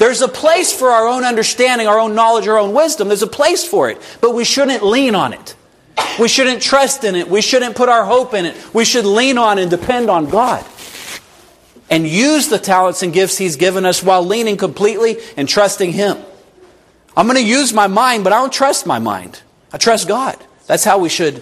There's 0.03 0.21
a 0.21 0.27
place 0.27 0.73
for 0.73 0.89
our 0.89 1.07
own 1.07 1.23
understanding, 1.23 1.87
our 1.87 1.97
own 1.97 2.13
knowledge, 2.13 2.45
our 2.49 2.57
own 2.57 2.73
wisdom. 2.73 3.07
There's 3.07 3.21
a 3.21 3.25
place 3.25 3.65
for 3.65 3.89
it, 3.89 4.01
but 4.19 4.35
we 4.35 4.43
shouldn't 4.43 4.83
lean 4.83 5.15
on 5.15 5.31
it. 5.31 5.55
We 6.19 6.27
shouldn't 6.27 6.61
trust 6.61 7.05
in 7.05 7.15
it. 7.15 7.29
We 7.29 7.41
shouldn't 7.41 7.77
put 7.77 7.87
our 7.87 8.03
hope 8.03 8.33
in 8.33 8.45
it. 8.45 8.73
We 8.75 8.83
should 8.83 9.05
lean 9.05 9.37
on 9.37 9.59
and 9.59 9.71
depend 9.71 10.09
on 10.09 10.29
God. 10.29 10.65
And 11.89 12.05
use 12.05 12.49
the 12.49 12.59
talents 12.59 13.01
and 13.01 13.13
gifts 13.13 13.37
He's 13.37 13.55
given 13.55 13.85
us 13.85 14.03
while 14.03 14.25
leaning 14.25 14.57
completely 14.57 15.19
and 15.37 15.47
trusting 15.47 15.93
Him. 15.93 16.17
I'm 17.15 17.25
going 17.25 17.37
to 17.37 17.41
use 17.41 17.71
my 17.71 17.87
mind, 17.87 18.25
but 18.25 18.33
I 18.33 18.41
don't 18.41 18.51
trust 18.51 18.85
my 18.85 18.99
mind. 18.99 19.41
I 19.71 19.77
trust 19.77 20.09
God. 20.09 20.37
That's 20.67 20.83
how 20.83 20.97
we 20.97 21.07
should 21.07 21.41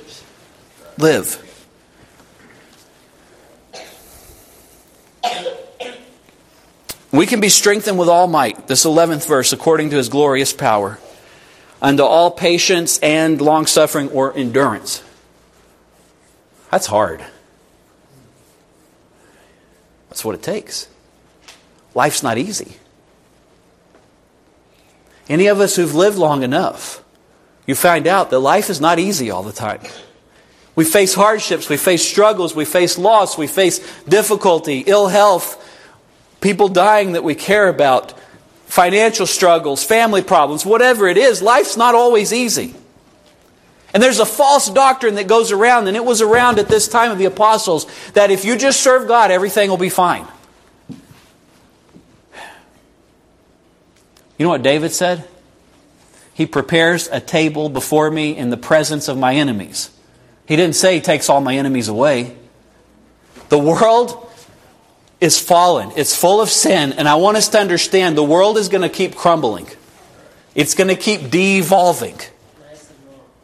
live. 1.00 1.48
We 7.12 7.26
can 7.26 7.42
be 7.42 7.50
strengthened 7.50 8.00
with 8.00 8.08
all 8.08 8.28
might, 8.28 8.68
this 8.68 8.86
11th 8.86 9.28
verse, 9.28 9.52
according 9.52 9.90
to 9.90 9.98
his 9.98 10.08
glorious 10.08 10.54
power, 10.54 10.98
unto 11.82 12.04
all 12.04 12.32
patience 12.32 13.00
and 13.00 13.42
long 13.42 13.66
suffering 13.66 14.10
or 14.10 14.36
endurance. 14.36 15.04
That's 16.70 16.88
hard. 16.88 17.24
That's 20.10 20.24
what 20.24 20.36
it 20.36 20.44
takes. 20.44 20.88
Life's 21.94 22.24
not 22.24 22.38
easy. 22.38 22.78
Any 25.28 25.48
of 25.48 25.60
us 25.60 25.76
who've 25.76 25.94
lived 25.94 26.18
long 26.18 26.44
enough, 26.44 27.04
you 27.66 27.76
find 27.76 28.08
out 28.08 28.30
that 28.30 28.40
life 28.40 28.70
is 28.70 28.80
not 28.82 29.00
easy 29.00 29.32
all 29.32 29.44
the 29.44 29.52
time. 29.52 29.82
We 30.76 30.86
face 30.86 31.14
hardships, 31.14 31.70
we 31.70 31.78
face 31.78 32.08
struggles, 32.08 32.56
we 32.56 32.64
face 32.64 32.98
loss, 32.98 33.38
we 33.38 33.48
face 33.48 33.80
difficulty, 34.04 34.80
ill 34.88 35.08
health, 35.08 35.61
people 36.42 36.68
dying 36.68 37.14
that 37.14 37.24
we 37.24 37.36
care 37.36 37.70
about, 37.70 38.14
financial 38.66 39.26
struggles, 39.26 39.84
family 39.84 40.22
problems, 40.22 40.66
whatever 40.66 41.08
it 41.08 41.18
is, 41.18 41.42
life's 41.42 41.78
not 41.78 41.96
always 41.96 42.34
easy. 42.34 42.76
And 43.94 44.02
there's 44.02 44.20
a 44.20 44.26
false 44.26 44.70
doctrine 44.70 45.16
that 45.16 45.28
goes 45.28 45.52
around, 45.52 45.88
and 45.88 45.98
it 45.98 46.06
was 46.06 46.22
around 46.22 46.60
at 46.60 46.70
this 46.70 46.88
time 46.88 47.12
of 47.12 47.18
the 47.18 47.26
apostles, 47.26 47.86
that 48.14 48.32
if 48.32 48.46
you 48.46 48.58
just 48.58 48.82
serve 48.82 49.08
God, 49.08 49.32
everything 49.32 49.70
will 49.70 49.78
be 49.78 49.90
fine. 49.90 50.26
You 54.38 54.46
know 54.46 54.50
what 54.50 54.64
David 54.64 54.92
said? 54.92 55.28
He 56.34 56.46
prepares 56.46 57.08
a 57.10 57.20
table 57.20 57.70
before 57.70 58.10
me 58.10 58.36
in 58.36 58.50
the 58.50 58.58
presence 58.58 59.08
of 59.08 59.18
my 59.18 59.36
enemies. 59.36 59.92
He 60.48 60.56
didn't 60.56 60.76
say 60.76 60.96
he 60.96 61.02
takes 61.02 61.30
all 61.30 61.42
my 61.42 61.56
enemies 61.56 61.90
away. 61.90 62.36
The 63.50 63.60
world 63.60 64.31
is 65.22 65.40
fallen, 65.40 65.92
it's 65.96 66.16
full 66.16 66.42
of 66.42 66.50
sin, 66.50 66.94
and 66.94 67.08
I 67.08 67.16
want 67.16 67.38
us 67.38 67.48
to 67.50 67.60
understand 67.60 68.18
the 68.18 68.24
world 68.24 68.58
is 68.58 68.68
going 68.68 68.82
to 68.82 68.90
keep 68.90 69.16
crumbling, 69.16 69.68
it's 70.56 70.76
going 70.76 70.90
to 70.90 70.96
keep 70.96 71.30
devolving. 71.30 72.20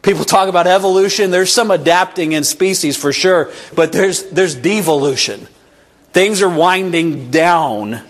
People 0.02 0.24
talk 0.24 0.48
about 0.48 0.68
evolution. 0.68 1.32
There's 1.32 1.52
some 1.52 1.70
adapting 1.70 2.32
in 2.32 2.46
species 2.46 2.96
for 2.96 3.12
sure, 3.12 3.52
but 3.76 3.92
there's, 3.92 4.24
there's 4.30 4.56
devolution. 4.56 5.50
Things 6.14 6.42
are 6.42 6.50
winding 6.50 7.30
down. 7.30 8.02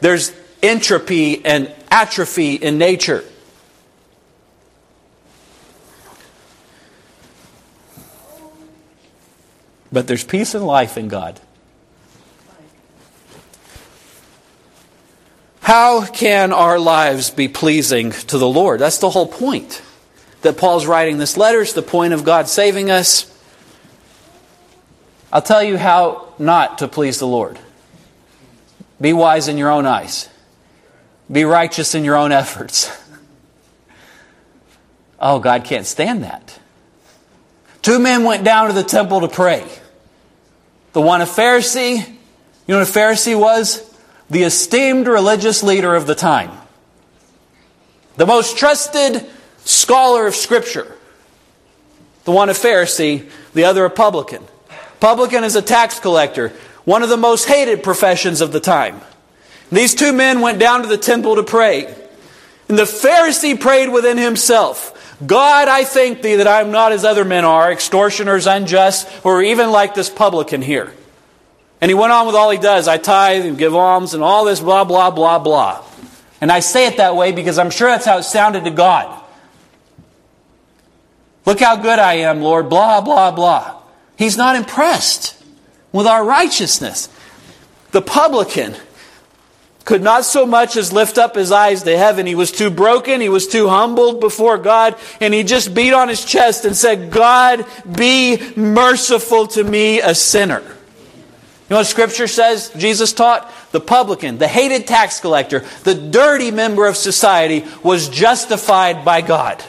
There's 0.00 0.32
entropy 0.62 1.44
and 1.44 1.70
atrophy 1.90 2.54
in 2.54 2.78
nature. 2.78 3.24
But 9.92 10.06
there's 10.06 10.24
peace 10.24 10.54
and 10.54 10.66
life 10.66 10.96
in 10.96 11.08
God. 11.08 11.40
How 15.64 16.04
can 16.04 16.52
our 16.52 16.78
lives 16.78 17.30
be 17.30 17.48
pleasing 17.48 18.10
to 18.10 18.36
the 18.36 18.46
Lord? 18.46 18.80
That's 18.80 18.98
the 18.98 19.08
whole 19.08 19.26
point 19.26 19.80
that 20.42 20.58
Paul's 20.58 20.84
writing 20.84 21.16
this 21.16 21.38
letter. 21.38 21.62
It's 21.62 21.72
the 21.72 21.80
point 21.80 22.12
of 22.12 22.22
God 22.22 22.48
saving 22.48 22.90
us. 22.90 23.34
I'll 25.32 25.40
tell 25.40 25.62
you 25.62 25.78
how 25.78 26.34
not 26.38 26.76
to 26.78 26.86
please 26.86 27.18
the 27.18 27.26
Lord. 27.26 27.58
Be 29.00 29.14
wise 29.14 29.48
in 29.48 29.56
your 29.56 29.70
own 29.70 29.86
eyes. 29.86 30.28
Be 31.32 31.44
righteous 31.44 31.94
in 31.94 32.04
your 32.04 32.16
own 32.16 32.30
efforts. 32.30 32.90
Oh, 35.18 35.38
God 35.38 35.64
can't 35.64 35.86
stand 35.86 36.24
that. 36.24 36.58
Two 37.80 37.98
men 37.98 38.24
went 38.24 38.44
down 38.44 38.66
to 38.66 38.74
the 38.74 38.82
temple 38.82 39.22
to 39.22 39.28
pray. 39.28 39.66
The 40.92 41.00
one 41.00 41.22
a 41.22 41.24
Pharisee. 41.24 41.96
You 41.96 42.14
know 42.68 42.80
what 42.80 42.88
a 42.88 42.92
Pharisee 42.92 43.38
was? 43.38 43.93
The 44.34 44.42
esteemed 44.42 45.06
religious 45.06 45.62
leader 45.62 45.94
of 45.94 46.08
the 46.08 46.16
time. 46.16 46.50
The 48.16 48.26
most 48.26 48.58
trusted 48.58 49.24
scholar 49.58 50.26
of 50.26 50.34
Scripture. 50.34 50.92
The 52.24 52.32
one 52.32 52.48
a 52.48 52.52
Pharisee, 52.52 53.30
the 53.52 53.62
other 53.62 53.84
a 53.84 53.90
publican. 53.90 54.42
Publican 54.98 55.44
is 55.44 55.54
a 55.54 55.62
tax 55.62 56.00
collector, 56.00 56.52
one 56.84 57.04
of 57.04 57.10
the 57.10 57.16
most 57.16 57.44
hated 57.44 57.84
professions 57.84 58.40
of 58.40 58.50
the 58.50 58.58
time. 58.58 59.00
These 59.70 59.94
two 59.94 60.12
men 60.12 60.40
went 60.40 60.58
down 60.58 60.82
to 60.82 60.88
the 60.88 60.98
temple 60.98 61.36
to 61.36 61.44
pray. 61.44 61.84
And 62.68 62.76
the 62.76 62.86
Pharisee 62.86 63.60
prayed 63.60 63.90
within 63.90 64.18
himself 64.18 65.16
God, 65.24 65.68
I 65.68 65.84
thank 65.84 66.22
thee 66.22 66.34
that 66.34 66.48
I 66.48 66.60
am 66.60 66.72
not 66.72 66.90
as 66.90 67.04
other 67.04 67.24
men 67.24 67.44
are, 67.44 67.70
extortioners, 67.70 68.48
unjust, 68.48 69.08
or 69.24 69.44
even 69.44 69.70
like 69.70 69.94
this 69.94 70.10
publican 70.10 70.60
here. 70.60 70.92
And 71.80 71.90
he 71.90 71.94
went 71.94 72.12
on 72.12 72.26
with 72.26 72.34
all 72.34 72.50
he 72.50 72.58
does 72.58 72.88
I 72.88 72.98
tithe 72.98 73.44
and 73.44 73.58
give 73.58 73.74
alms 73.74 74.14
and 74.14 74.22
all 74.22 74.44
this 74.44 74.60
blah, 74.60 74.84
blah, 74.84 75.10
blah, 75.10 75.38
blah. 75.38 75.84
And 76.40 76.50
I 76.50 76.60
say 76.60 76.86
it 76.86 76.96
that 76.98 77.16
way 77.16 77.32
because 77.32 77.58
I'm 77.58 77.70
sure 77.70 77.88
that's 77.88 78.06
how 78.06 78.18
it 78.18 78.24
sounded 78.24 78.64
to 78.64 78.70
God. 78.70 79.22
Look 81.46 81.60
how 81.60 81.76
good 81.76 81.98
I 81.98 82.14
am, 82.14 82.40
Lord, 82.40 82.68
blah, 82.68 83.00
blah, 83.00 83.30
blah. 83.30 83.80
He's 84.16 84.36
not 84.36 84.56
impressed 84.56 85.42
with 85.92 86.06
our 86.06 86.24
righteousness. 86.24 87.08
The 87.92 88.02
publican 88.02 88.76
could 89.84 90.02
not 90.02 90.24
so 90.24 90.46
much 90.46 90.76
as 90.76 90.92
lift 90.92 91.18
up 91.18 91.34
his 91.34 91.52
eyes 91.52 91.82
to 91.82 91.96
heaven. 91.96 92.26
He 92.26 92.34
was 92.34 92.50
too 92.50 92.70
broken. 92.70 93.20
He 93.20 93.28
was 93.28 93.46
too 93.46 93.68
humbled 93.68 94.20
before 94.20 94.56
God. 94.56 94.96
And 95.20 95.34
he 95.34 95.42
just 95.42 95.74
beat 95.74 95.92
on 95.92 96.08
his 96.08 96.24
chest 96.24 96.64
and 96.64 96.74
said, 96.74 97.10
God, 97.10 97.66
be 97.90 98.38
merciful 98.56 99.46
to 99.48 99.62
me, 99.62 100.00
a 100.00 100.14
sinner. 100.14 100.62
You 101.64 101.74
know 101.74 101.80
what 101.80 101.86
Scripture 101.86 102.26
says 102.26 102.70
Jesus 102.76 103.14
taught? 103.14 103.50
The 103.72 103.80
publican, 103.80 104.36
the 104.36 104.46
hated 104.46 104.86
tax 104.86 105.20
collector, 105.20 105.64
the 105.84 105.94
dirty 105.94 106.50
member 106.50 106.86
of 106.86 106.96
society 106.96 107.64
was 107.82 108.10
justified 108.10 109.02
by 109.02 109.22
God. 109.22 109.64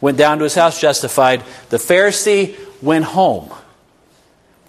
Went 0.00 0.18
down 0.18 0.38
to 0.38 0.44
his 0.44 0.56
house 0.56 0.80
justified. 0.80 1.44
The 1.70 1.76
Pharisee 1.76 2.56
went 2.82 3.04
home. 3.04 3.52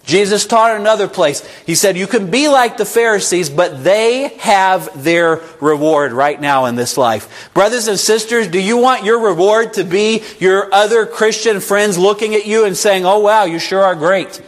Jesus 0.04 0.46
taught 0.46 0.74
in 0.74 0.80
another 0.80 1.06
place. 1.06 1.46
He 1.66 1.74
said, 1.74 1.98
You 1.98 2.06
can 2.06 2.30
be 2.30 2.48
like 2.48 2.78
the 2.78 2.86
Pharisees, 2.86 3.50
but 3.50 3.84
they 3.84 4.28
have 4.38 5.04
their 5.04 5.42
reward 5.60 6.12
right 6.12 6.40
now 6.40 6.64
in 6.64 6.76
this 6.76 6.96
life. 6.96 7.50
Brothers 7.52 7.88
and 7.88 7.98
sisters, 7.98 8.48
do 8.48 8.58
you 8.58 8.78
want 8.78 9.04
your 9.04 9.20
reward 9.20 9.74
to 9.74 9.84
be 9.84 10.22
your 10.38 10.72
other 10.72 11.04
Christian 11.04 11.60
friends 11.60 11.98
looking 11.98 12.34
at 12.34 12.46
you 12.46 12.64
and 12.64 12.74
saying, 12.74 13.04
Oh, 13.04 13.18
wow, 13.18 13.44
you 13.44 13.58
sure 13.58 13.82
are 13.82 13.94
great? 13.94 14.40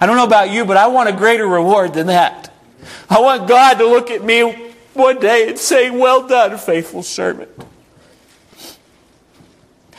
I 0.00 0.06
don't 0.06 0.16
know 0.16 0.24
about 0.24 0.50
you, 0.50 0.64
but 0.64 0.76
I 0.76 0.88
want 0.88 1.08
a 1.08 1.12
greater 1.12 1.46
reward 1.46 1.94
than 1.94 2.08
that. 2.08 2.52
I 3.08 3.20
want 3.20 3.48
God 3.48 3.74
to 3.78 3.86
look 3.86 4.10
at 4.10 4.22
me 4.22 4.72
one 4.94 5.18
day 5.18 5.48
and 5.48 5.58
say, 5.58 5.90
Well 5.90 6.26
done, 6.26 6.58
faithful 6.58 7.02
servant. 7.02 7.50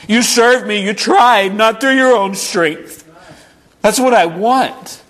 You 0.06 0.22
served 0.22 0.66
me, 0.66 0.82
you 0.84 0.94
tried, 0.94 1.54
not 1.54 1.80
through 1.80 1.96
your 1.96 2.16
own 2.16 2.34
strength. 2.34 3.04
That's 3.82 4.00
what 4.00 4.14
I 4.14 4.26
want. 4.26 5.02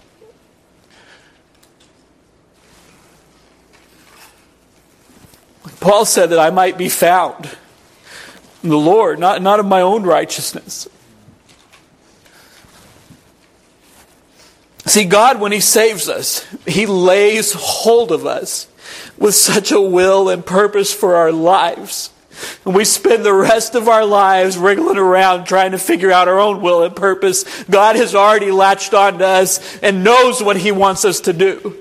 Paul 5.80 6.04
said 6.04 6.30
that 6.30 6.38
I 6.40 6.50
might 6.50 6.76
be 6.76 6.88
found 6.88 7.56
in 8.62 8.70
the 8.70 8.78
Lord, 8.78 9.18
not, 9.18 9.40
not 9.40 9.60
of 9.60 9.66
my 9.66 9.80
own 9.80 10.02
righteousness. 10.02 10.88
See, 14.88 15.04
God, 15.04 15.40
when 15.40 15.52
He 15.52 15.60
saves 15.60 16.08
us, 16.08 16.46
He 16.66 16.86
lays 16.86 17.52
hold 17.52 18.10
of 18.10 18.26
us 18.26 18.66
with 19.16 19.34
such 19.34 19.70
a 19.70 19.80
will 19.80 20.28
and 20.28 20.44
purpose 20.44 20.92
for 20.92 21.14
our 21.14 21.32
lives 21.32 22.10
And 22.64 22.74
we 22.74 22.84
spend 22.84 23.24
the 23.24 23.32
rest 23.32 23.74
of 23.74 23.88
our 23.88 24.04
lives 24.04 24.58
wriggling 24.58 24.98
around 24.98 25.44
trying 25.44 25.72
to 25.72 25.78
figure 25.78 26.12
out 26.12 26.28
our 26.28 26.38
own 26.38 26.60
will 26.60 26.82
and 26.82 26.94
purpose. 26.94 27.44
God 27.64 27.96
has 27.96 28.14
already 28.14 28.50
latched 28.50 28.94
on 28.94 29.18
to 29.18 29.26
us 29.26 29.78
and 29.78 30.04
knows 30.04 30.42
what 30.42 30.56
He 30.56 30.72
wants 30.72 31.04
us 31.04 31.20
to 31.20 31.32
do. 31.32 31.76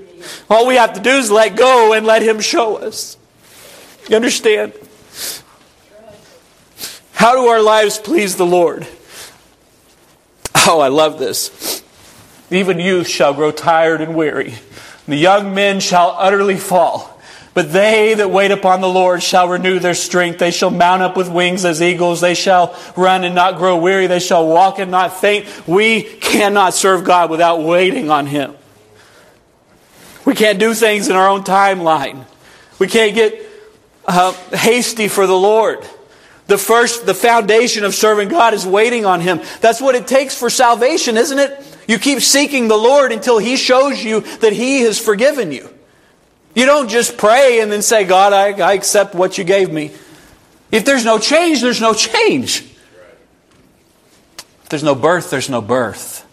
All 0.50 0.66
we 0.66 0.74
have 0.74 0.94
to 0.94 1.00
do 1.00 1.10
is 1.10 1.30
let 1.30 1.56
go 1.56 1.92
and 1.92 2.06
let 2.06 2.22
Him 2.22 2.40
show 2.40 2.76
us. 2.76 3.16
You 4.08 4.16
understand? 4.16 4.72
How 7.12 7.34
do 7.34 7.46
our 7.46 7.62
lives 7.62 7.98
please 7.98 8.36
the 8.36 8.46
Lord? 8.46 8.86
Oh, 10.70 10.80
I 10.80 10.88
love 10.88 11.18
this. 11.18 11.77
Even 12.50 12.80
youth 12.80 13.08
shall 13.08 13.34
grow 13.34 13.50
tired 13.50 14.00
and 14.00 14.14
weary. 14.14 14.54
The 15.06 15.16
young 15.16 15.54
men 15.54 15.80
shall 15.80 16.14
utterly 16.18 16.56
fall. 16.56 17.18
But 17.54 17.72
they 17.72 18.14
that 18.14 18.30
wait 18.30 18.52
upon 18.52 18.80
the 18.80 18.88
Lord 18.88 19.22
shall 19.22 19.48
renew 19.48 19.80
their 19.80 19.94
strength. 19.94 20.38
They 20.38 20.52
shall 20.52 20.70
mount 20.70 21.02
up 21.02 21.16
with 21.16 21.28
wings 21.28 21.64
as 21.64 21.82
eagles. 21.82 22.20
They 22.20 22.34
shall 22.34 22.78
run 22.96 23.24
and 23.24 23.34
not 23.34 23.56
grow 23.56 23.76
weary. 23.78 24.06
They 24.06 24.20
shall 24.20 24.46
walk 24.46 24.78
and 24.78 24.90
not 24.90 25.18
faint. 25.18 25.66
We 25.66 26.02
cannot 26.02 26.74
serve 26.74 27.04
God 27.04 27.30
without 27.30 27.62
waiting 27.62 28.10
on 28.10 28.26
Him. 28.26 28.54
We 30.24 30.34
can't 30.34 30.60
do 30.60 30.72
things 30.72 31.08
in 31.08 31.16
our 31.16 31.28
own 31.28 31.42
timeline. 31.42 32.26
We 32.78 32.86
can't 32.86 33.14
get 33.14 33.44
uh, 34.06 34.32
hasty 34.56 35.08
for 35.08 35.26
the 35.26 35.36
Lord. 35.36 35.84
The 36.46 36.58
first, 36.58 37.06
the 37.06 37.14
foundation 37.14 37.84
of 37.84 37.94
serving 37.94 38.28
God 38.28 38.54
is 38.54 38.64
waiting 38.64 39.04
on 39.04 39.20
Him. 39.20 39.40
That's 39.60 39.80
what 39.80 39.94
it 39.94 40.06
takes 40.06 40.36
for 40.36 40.48
salvation, 40.48 41.16
isn't 41.16 41.38
it? 41.38 41.77
You 41.88 41.98
keep 41.98 42.20
seeking 42.20 42.68
the 42.68 42.76
Lord 42.76 43.10
until 43.10 43.38
He 43.38 43.56
shows 43.56 44.04
you 44.04 44.20
that 44.38 44.52
He 44.52 44.82
has 44.82 45.00
forgiven 45.00 45.50
you. 45.50 45.68
You 46.54 46.66
don't 46.66 46.88
just 46.88 47.16
pray 47.16 47.60
and 47.60 47.72
then 47.72 47.82
say, 47.82 48.04
God, 48.04 48.32
I, 48.32 48.52
I 48.52 48.74
accept 48.74 49.14
what 49.14 49.38
you 49.38 49.44
gave 49.44 49.72
me. 49.72 49.90
If 50.70 50.84
there's 50.84 51.04
no 51.04 51.18
change, 51.18 51.62
there's 51.62 51.80
no 51.80 51.94
change. 51.94 52.60
If 54.62 54.68
there's 54.68 54.82
no 54.82 54.94
birth, 54.94 55.30
there's 55.30 55.48
no 55.48 55.62
birth. 55.62 56.26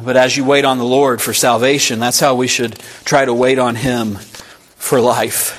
But 0.00 0.16
as 0.16 0.36
you 0.36 0.44
wait 0.44 0.64
on 0.64 0.78
the 0.78 0.84
Lord 0.84 1.20
for 1.20 1.34
salvation, 1.34 1.98
that's 1.98 2.20
how 2.20 2.34
we 2.34 2.46
should 2.46 2.78
try 3.04 3.24
to 3.24 3.34
wait 3.34 3.58
on 3.58 3.74
Him 3.74 4.14
for 4.76 5.00
life. 5.00 5.58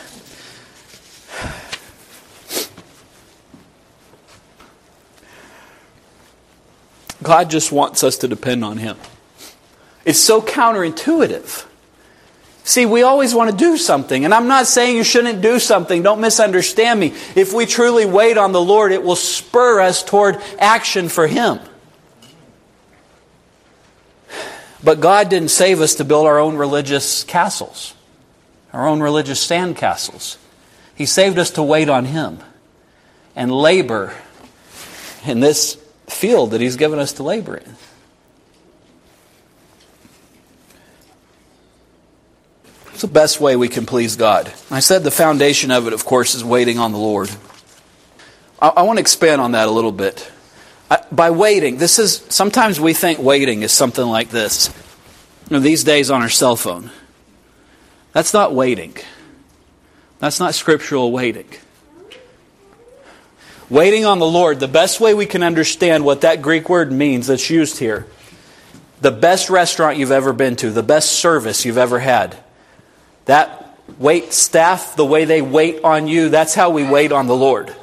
God 7.23 7.49
just 7.49 7.71
wants 7.71 8.03
us 8.03 8.17
to 8.19 8.27
depend 8.27 8.63
on 8.63 8.77
Him. 8.77 8.97
It's 10.05 10.19
so 10.19 10.41
counterintuitive. 10.41 11.65
See, 12.65 12.85
we 12.85 13.03
always 13.03 13.33
want 13.35 13.51
to 13.51 13.57
do 13.57 13.77
something, 13.77 14.23
and 14.23 14.33
I'm 14.33 14.47
not 14.47 14.67
saying 14.67 14.95
you 14.95 15.03
shouldn't 15.03 15.41
do 15.41 15.59
something. 15.59 16.01
Don't 16.01 16.21
misunderstand 16.21 16.99
me. 16.99 17.13
If 17.35 17.53
we 17.53 17.65
truly 17.65 18.05
wait 18.05 18.37
on 18.37 18.53
the 18.53 18.61
Lord, 18.61 18.93
it 18.93 19.03
will 19.03 19.17
spur 19.17 19.81
us 19.81 20.01
toward 20.03 20.41
action 20.59 21.09
for 21.09 21.27
Him. 21.27 21.59
But 24.81 25.01
God 25.01 25.29
didn't 25.29 25.49
save 25.49 25.81
us 25.81 25.95
to 25.95 26.05
build 26.05 26.25
our 26.25 26.39
own 26.39 26.55
religious 26.55 27.23
castles, 27.23 27.93
our 28.71 28.87
own 28.87 29.01
religious 29.01 29.45
sandcastles. 29.45 30.37
He 30.95 31.05
saved 31.05 31.39
us 31.39 31.51
to 31.51 31.63
wait 31.63 31.89
on 31.89 32.05
Him 32.05 32.39
and 33.35 33.51
labor 33.51 34.13
in 35.25 35.39
this 35.39 35.77
field 36.07 36.51
that 36.51 36.61
He's 36.61 36.75
given 36.75 36.99
us 36.99 37.13
to 37.13 37.23
labor 37.23 37.57
in. 37.57 37.75
It's 42.93 43.01
the 43.01 43.07
best 43.07 43.41
way 43.41 43.55
we 43.55 43.69
can 43.69 43.85
please 43.85 44.15
God. 44.15 44.53
I 44.69 44.79
said 44.79 45.03
the 45.03 45.11
foundation 45.11 45.71
of 45.71 45.87
it, 45.87 45.93
of 45.93 46.05
course, 46.05 46.35
is 46.35 46.43
waiting 46.43 46.77
on 46.77 46.91
the 46.91 46.99
Lord. 46.99 47.31
I, 48.61 48.69
I 48.69 48.81
want 48.83 48.97
to 48.97 49.01
expand 49.01 49.41
on 49.41 49.53
that 49.53 49.67
a 49.67 49.71
little 49.71 49.91
bit. 49.91 50.31
I, 50.91 51.03
by 51.11 51.31
waiting, 51.31 51.77
this 51.77 51.97
is 51.97 52.23
sometimes 52.29 52.79
we 52.79 52.93
think 52.93 53.19
waiting 53.19 53.63
is 53.63 53.71
something 53.71 54.05
like 54.05 54.29
this. 54.29 54.71
You 55.49 55.57
know, 55.57 55.59
these 55.59 55.83
days 55.83 56.11
on 56.11 56.21
our 56.21 56.29
cell 56.29 56.55
phone. 56.55 56.91
That's 58.11 58.33
not 58.33 58.53
waiting. 58.53 58.95
That's 60.19 60.39
not 60.39 60.53
scriptural 60.53 61.11
waiting. 61.11 61.47
Waiting 63.73 64.05
on 64.05 64.19
the 64.19 64.27
Lord, 64.27 64.59
the 64.59 64.67
best 64.67 64.99
way 64.99 65.15
we 65.15 65.25
can 65.25 65.41
understand 65.41 66.05
what 66.05 66.21
that 66.21 66.43
Greek 66.43 66.69
word 66.69 66.91
means 66.91 67.25
that's 67.25 67.49
used 67.49 67.79
here, 67.79 68.05
the 69.01 69.09
best 69.09 69.49
restaurant 69.49 69.97
you've 69.97 70.11
ever 70.11 70.31
been 70.31 70.55
to, 70.57 70.69
the 70.69 70.83
best 70.83 71.13
service 71.13 71.65
you've 71.65 71.79
ever 71.79 71.97
had, 71.97 72.37
that 73.25 73.75
wait 73.97 74.31
staff, 74.31 74.95
the 74.95 75.03
way 75.03 75.25
they 75.25 75.41
wait 75.41 75.83
on 75.83 76.05
you, 76.05 76.29
that's 76.29 76.53
how 76.53 76.69
we 76.69 76.87
wait 76.87 77.11
on 77.11 77.25
the 77.25 77.35
Lord. 77.35 77.75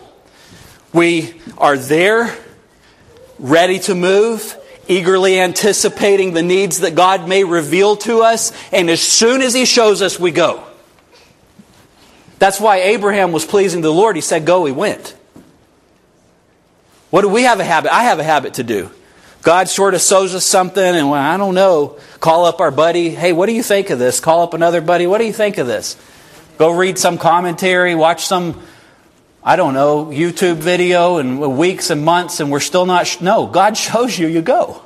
We 0.92 1.34
are 1.58 1.76
there, 1.76 2.38
ready 3.40 3.80
to 3.80 3.94
move, 3.96 4.56
eagerly 4.86 5.40
anticipating 5.40 6.34
the 6.34 6.42
needs 6.44 6.78
that 6.78 6.94
God 6.94 7.28
may 7.28 7.42
reveal 7.42 7.96
to 7.96 8.22
us, 8.22 8.52
and 8.70 8.88
as 8.88 9.02
soon 9.02 9.42
as 9.42 9.54
He 9.54 9.64
shows 9.64 10.02
us, 10.02 10.20
we 10.20 10.30
go. 10.30 10.64
That's 12.38 12.60
why 12.60 12.76
Abraham 12.76 13.32
was 13.32 13.44
pleasing 13.44 13.80
the 13.80 13.90
Lord. 13.90 14.14
He 14.14 14.22
said, 14.22 14.46
Go, 14.46 14.66
he 14.66 14.72
went. 14.72 15.16
What 17.10 17.22
do 17.22 17.28
we 17.28 17.42
have 17.42 17.60
a 17.60 17.64
habit? 17.64 17.92
I 17.92 18.04
have 18.04 18.18
a 18.18 18.24
habit 18.24 18.54
to 18.54 18.62
do. 18.62 18.90
God 19.42 19.68
sort 19.68 19.94
of 19.94 20.00
shows 20.00 20.34
us 20.34 20.44
something, 20.44 20.82
and 20.82 21.10
well, 21.10 21.20
I 21.20 21.36
don't 21.36 21.54
know, 21.54 21.98
call 22.20 22.44
up 22.44 22.60
our 22.60 22.70
buddy. 22.70 23.10
Hey, 23.10 23.32
what 23.32 23.46
do 23.46 23.52
you 23.52 23.62
think 23.62 23.90
of 23.90 23.98
this? 23.98 24.20
Call 24.20 24.42
up 24.42 24.54
another 24.54 24.80
buddy. 24.80 25.06
What 25.06 25.18
do 25.18 25.24
you 25.24 25.32
think 25.32 25.58
of 25.58 25.66
this? 25.66 25.96
Go 26.58 26.70
read 26.70 26.98
some 26.98 27.16
commentary, 27.16 27.94
watch 27.94 28.26
some, 28.26 28.60
I 29.42 29.56
don't 29.56 29.72
know, 29.72 30.06
YouTube 30.06 30.56
video, 30.56 31.16
and 31.16 31.40
weeks 31.56 31.88
and 31.88 32.04
months, 32.04 32.38
and 32.40 32.50
we're 32.50 32.60
still 32.60 32.84
not. 32.84 33.06
Sh- 33.06 33.22
no, 33.22 33.46
God 33.46 33.78
shows 33.78 34.18
you, 34.18 34.28
you 34.28 34.42
go. 34.42 34.82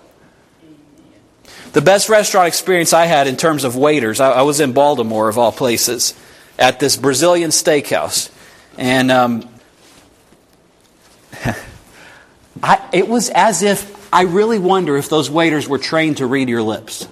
The 1.72 1.82
best 1.82 2.08
restaurant 2.08 2.46
experience 2.46 2.92
I 2.92 3.06
had 3.06 3.26
in 3.26 3.36
terms 3.36 3.64
of 3.64 3.74
waiters, 3.74 4.20
I, 4.20 4.30
I 4.30 4.42
was 4.42 4.60
in 4.60 4.72
Baltimore, 4.72 5.28
of 5.28 5.36
all 5.36 5.50
places, 5.50 6.14
at 6.56 6.78
this 6.78 6.96
Brazilian 6.96 7.50
steakhouse. 7.50 8.30
And 8.78 9.10
um, 9.10 9.48
I, 12.64 12.88
it 12.94 13.08
was 13.08 13.28
as 13.28 13.62
if 13.62 14.08
I 14.10 14.22
really 14.22 14.58
wonder 14.58 14.96
if 14.96 15.10
those 15.10 15.30
waiters 15.30 15.68
were 15.68 15.76
trained 15.76 16.16
to 16.16 16.26
read 16.26 16.48
your 16.48 16.62
lips. 16.62 17.06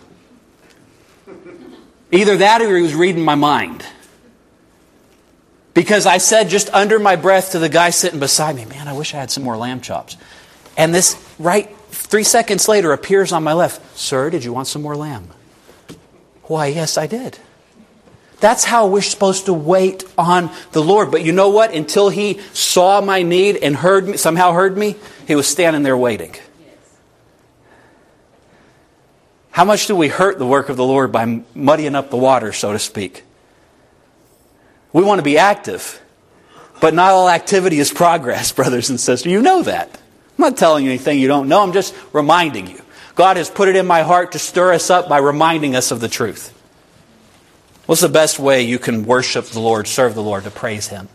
Either 2.10 2.38
that 2.38 2.62
or 2.62 2.74
he 2.74 2.82
was 2.82 2.94
reading 2.94 3.22
my 3.22 3.34
mind. 3.34 3.84
Because 5.74 6.06
I 6.06 6.16
said 6.18 6.48
just 6.48 6.72
under 6.72 6.98
my 6.98 7.16
breath 7.16 7.52
to 7.52 7.58
the 7.58 7.68
guy 7.68 7.90
sitting 7.90 8.18
beside 8.18 8.56
me, 8.56 8.64
man, 8.64 8.88
I 8.88 8.94
wish 8.94 9.12
I 9.12 9.18
had 9.18 9.30
some 9.30 9.44
more 9.44 9.58
lamb 9.58 9.82
chops. 9.82 10.16
And 10.78 10.94
this, 10.94 11.22
right 11.38 11.74
three 11.90 12.24
seconds 12.24 12.66
later, 12.66 12.92
appears 12.92 13.30
on 13.30 13.44
my 13.44 13.52
left, 13.52 13.98
Sir, 13.98 14.30
did 14.30 14.44
you 14.44 14.54
want 14.54 14.68
some 14.68 14.80
more 14.80 14.96
lamb? 14.96 15.28
Why, 16.44 16.68
yes, 16.68 16.96
I 16.96 17.06
did. 17.06 17.38
That's 18.42 18.64
how 18.64 18.88
we're 18.88 19.02
supposed 19.02 19.46
to 19.46 19.52
wait 19.52 20.02
on 20.18 20.50
the 20.72 20.82
Lord. 20.82 21.12
But 21.12 21.24
you 21.24 21.30
know 21.30 21.50
what? 21.50 21.72
Until 21.72 22.08
he 22.08 22.40
saw 22.52 23.00
my 23.00 23.22
need 23.22 23.56
and 23.58 23.76
heard 23.76 24.08
me, 24.08 24.16
somehow 24.16 24.52
heard 24.52 24.76
me, 24.76 24.96
he 25.28 25.36
was 25.36 25.46
standing 25.46 25.84
there 25.84 25.96
waiting. 25.96 26.34
How 29.52 29.64
much 29.64 29.86
do 29.86 29.94
we 29.94 30.08
hurt 30.08 30.40
the 30.40 30.46
work 30.46 30.70
of 30.70 30.76
the 30.76 30.84
Lord 30.84 31.12
by 31.12 31.44
muddying 31.54 31.94
up 31.94 32.10
the 32.10 32.16
water, 32.16 32.52
so 32.52 32.72
to 32.72 32.80
speak? 32.80 33.22
We 34.92 35.04
want 35.04 35.20
to 35.20 35.22
be 35.22 35.38
active, 35.38 36.02
but 36.80 36.94
not 36.94 37.12
all 37.12 37.30
activity 37.30 37.78
is 37.78 37.92
progress, 37.92 38.50
brothers 38.60 38.90
and 38.90 38.98
sisters. 38.98 39.30
You 39.30 39.40
know 39.40 39.62
that. 39.62 39.88
I'm 40.36 40.42
not 40.42 40.56
telling 40.56 40.84
you 40.84 40.90
anything 40.90 41.20
you 41.20 41.28
don't 41.28 41.46
know, 41.46 41.62
I'm 41.62 41.72
just 41.72 41.94
reminding 42.12 42.66
you. 42.66 42.80
God 43.14 43.36
has 43.36 43.48
put 43.48 43.68
it 43.68 43.76
in 43.76 43.86
my 43.86 44.02
heart 44.02 44.32
to 44.32 44.40
stir 44.40 44.72
us 44.72 44.90
up 44.90 45.08
by 45.08 45.18
reminding 45.18 45.76
us 45.76 45.92
of 45.92 46.00
the 46.00 46.08
truth. 46.08 46.58
What's 47.86 48.00
the 48.00 48.08
best 48.08 48.38
way 48.38 48.62
you 48.62 48.78
can 48.78 49.04
worship 49.04 49.46
the 49.46 49.60
Lord, 49.60 49.88
serve 49.88 50.14
the 50.14 50.22
Lord? 50.22 50.44
To 50.44 50.50
praise 50.50 50.88
Him. 50.88 51.08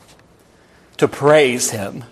To 0.98 1.08
praise 1.08 1.72
Him. 1.72 2.04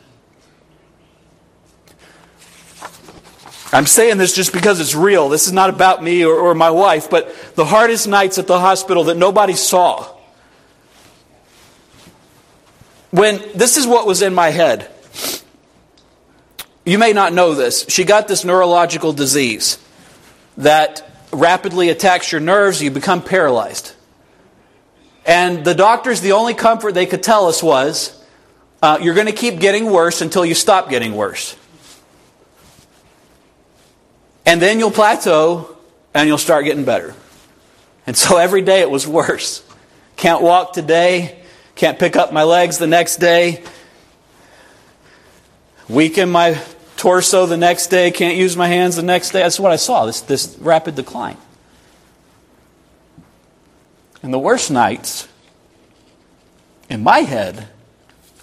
I'm 3.73 3.85
saying 3.85 4.17
this 4.17 4.33
just 4.33 4.53
because 4.53 4.79
it's 4.79 4.95
real. 4.95 5.27
This 5.27 5.47
is 5.47 5.53
not 5.53 5.69
about 5.69 6.01
me 6.01 6.23
or, 6.23 6.33
or, 6.33 6.55
my 6.55 6.69
wife, 6.69 7.09
but 7.09 7.35
the 7.55 7.65
hardest 7.65 8.07
nights 8.07 8.37
at 8.37 8.47
the 8.47 8.59
hospital 8.59 9.05
that 9.05 9.17
nobody 9.17 9.53
saw. 9.53 10.07
When 13.11 13.41
this 13.53 13.75
is 13.75 13.85
what 13.85 14.07
was 14.07 14.21
in 14.21 14.33
my 14.33 14.49
head. 14.49 14.91
You 16.85 16.99
may 16.99 17.13
not 17.13 17.33
know 17.33 17.55
this. 17.55 17.85
She 17.89 18.03
got 18.03 18.27
this 18.27 18.45
neurological 18.45 19.11
disease 19.11 19.79
that 20.57 21.09
rapidly 21.33 21.89
attacks 21.89 22.31
your 22.31 22.41
nerves, 22.41 22.81
you 22.81 22.91
become 22.91 23.23
paralyzed. 23.23 23.94
And 25.25 25.65
the 25.65 25.73
doctors, 25.73 26.21
the 26.21 26.33
only 26.33 26.53
comfort 26.53 26.93
they 26.93 27.05
could 27.05 27.23
tell 27.23 27.47
us 27.47 27.63
was, 27.63 28.23
uh, 28.81 28.99
you're 29.01 29.15
going 29.15 29.25
to 29.25 29.33
keep 29.33 29.59
getting 29.59 29.91
worse 29.91 30.21
until 30.21 30.45
you 30.45 30.53
stop 30.53 30.89
getting 30.89 31.15
worse. 31.15 31.55
And 34.45 34.61
then 34.61 34.77
you'll 34.77 34.91
plateau 34.91 35.75
and 36.13 36.27
you'll 36.27 36.37
start 36.37 36.65
getting 36.65 36.85
better. 36.85 37.15
And 38.05 38.15
so 38.15 38.37
every 38.37 38.61
day 38.61 38.81
it 38.81 38.91
was 38.91 39.07
worse. 39.07 39.63
Can't 40.15 40.43
walk 40.43 40.73
today, 40.73 41.43
Can't 41.75 41.99
pick 41.99 42.15
up 42.15 42.31
my 42.31 42.43
legs 42.43 42.77
the 42.77 42.87
next 42.87 43.17
day. 43.17 43.61
Weaken 45.89 46.29
my 46.29 46.59
torso 46.95 47.45
the 47.45 47.57
next 47.57 47.87
day. 47.87 48.11
Can't 48.11 48.37
use 48.37 48.55
my 48.55 48.67
hands 48.67 48.95
the 48.95 49.03
next 49.03 49.31
day. 49.31 49.39
That's 49.39 49.59
what 49.59 49.73
I 49.73 49.75
saw, 49.75 50.05
this, 50.05 50.21
this 50.21 50.57
rapid 50.59 50.95
decline. 50.95 51.37
And 54.25 54.33
the 54.33 54.39
worst 54.39 54.71
nights 54.71 55.27
in 56.89 57.03
my 57.03 57.19
head 57.19 57.67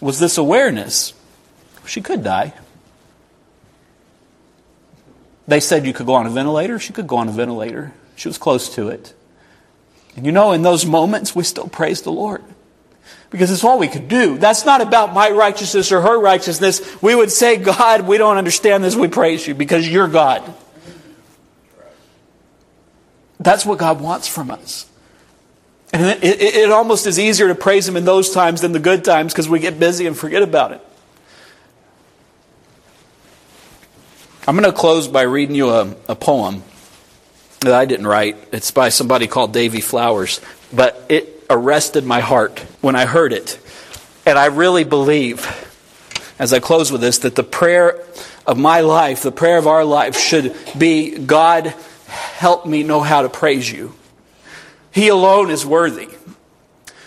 was 0.00 0.20
this 0.20 0.38
awareness 0.38 1.12
she 1.86 2.00
could 2.00 2.22
die. 2.22 2.54
They 5.48 5.58
said 5.58 5.84
you 5.84 5.92
could 5.92 6.06
go 6.06 6.14
on 6.14 6.24
a 6.24 6.30
ventilator. 6.30 6.78
She 6.78 6.92
could 6.92 7.08
go 7.08 7.16
on 7.16 7.28
a 7.28 7.32
ventilator. 7.32 7.94
She 8.14 8.28
was 8.28 8.38
close 8.38 8.72
to 8.76 8.90
it. 8.90 9.12
And 10.14 10.24
you 10.24 10.30
know, 10.30 10.52
in 10.52 10.62
those 10.62 10.86
moments, 10.86 11.34
we 11.34 11.42
still 11.42 11.66
praise 11.66 12.02
the 12.02 12.12
Lord. 12.12 12.44
Because 13.30 13.50
it's 13.50 13.64
all 13.64 13.80
we 13.80 13.88
could 13.88 14.06
do. 14.06 14.38
That's 14.38 14.64
not 14.64 14.82
about 14.82 15.12
my 15.12 15.30
righteousness 15.30 15.90
or 15.90 16.00
her 16.00 16.16
righteousness. 16.16 16.80
We 17.02 17.16
would 17.16 17.32
say, 17.32 17.56
God, 17.56 18.02
we 18.02 18.18
don't 18.18 18.36
understand 18.36 18.84
this. 18.84 18.94
We 18.94 19.08
praise 19.08 19.48
you 19.48 19.56
because 19.56 19.88
you're 19.88 20.06
God. 20.06 20.44
That's 23.40 23.66
what 23.66 23.80
God 23.80 24.00
wants 24.00 24.28
from 24.28 24.52
us. 24.52 24.86
And 25.93 26.07
it, 26.07 26.24
it, 26.24 26.55
it 26.55 26.70
almost 26.70 27.07
is 27.07 27.18
easier 27.18 27.49
to 27.49 27.55
praise 27.55 27.86
Him 27.86 27.97
in 27.97 28.05
those 28.05 28.30
times 28.30 28.62
than 28.62 28.72
the 28.72 28.78
good 28.78 29.05
times 29.05 29.32
because 29.32 29.49
we 29.49 29.59
get 29.59 29.78
busy 29.78 30.07
and 30.07 30.16
forget 30.16 30.43
about 30.43 30.72
it. 30.72 30.80
I'm 34.47 34.57
going 34.57 34.68
to 34.68 34.76
close 34.76 35.07
by 35.07 35.22
reading 35.22 35.55
you 35.55 35.70
a, 35.70 35.95
a 36.09 36.16
poem 36.16 36.62
that 37.61 37.72
I 37.72 37.84
didn't 37.84 38.07
write. 38.07 38.36
It's 38.53 38.70
by 38.72 38.88
somebody 38.88 39.26
called 39.26 39.53
Davy 39.53 39.80
Flowers, 39.80 40.40
but 40.72 41.01
it 41.09 41.45
arrested 41.49 42.05
my 42.05 42.20
heart 42.20 42.59
when 42.80 42.97
I 42.97 43.05
heard 43.05 43.32
it. 43.32 43.61
And 44.26 44.38
I 44.38 44.47
really 44.47 44.84
believe, 44.84 45.47
as 46.38 46.53
I 46.53 46.59
close 46.59 46.90
with 46.90 47.01
this, 47.01 47.18
that 47.18 47.36
the 47.36 47.45
prayer 47.45 48.03
of 48.47 48.59
my 48.59 48.80
life, 48.80 49.22
the 49.22 49.30
prayer 49.30 49.59
of 49.59 49.66
our 49.66 49.84
life, 49.84 50.16
should 50.16 50.57
be 50.76 51.16
God, 51.16 51.66
help 52.07 52.66
me 52.66 52.82
know 52.82 53.01
how 53.01 53.22
to 53.22 53.28
praise 53.28 53.70
you. 53.70 53.95
He 54.93 55.09
alone 55.09 55.51
is 55.51 55.66
worthy. 55.66 56.09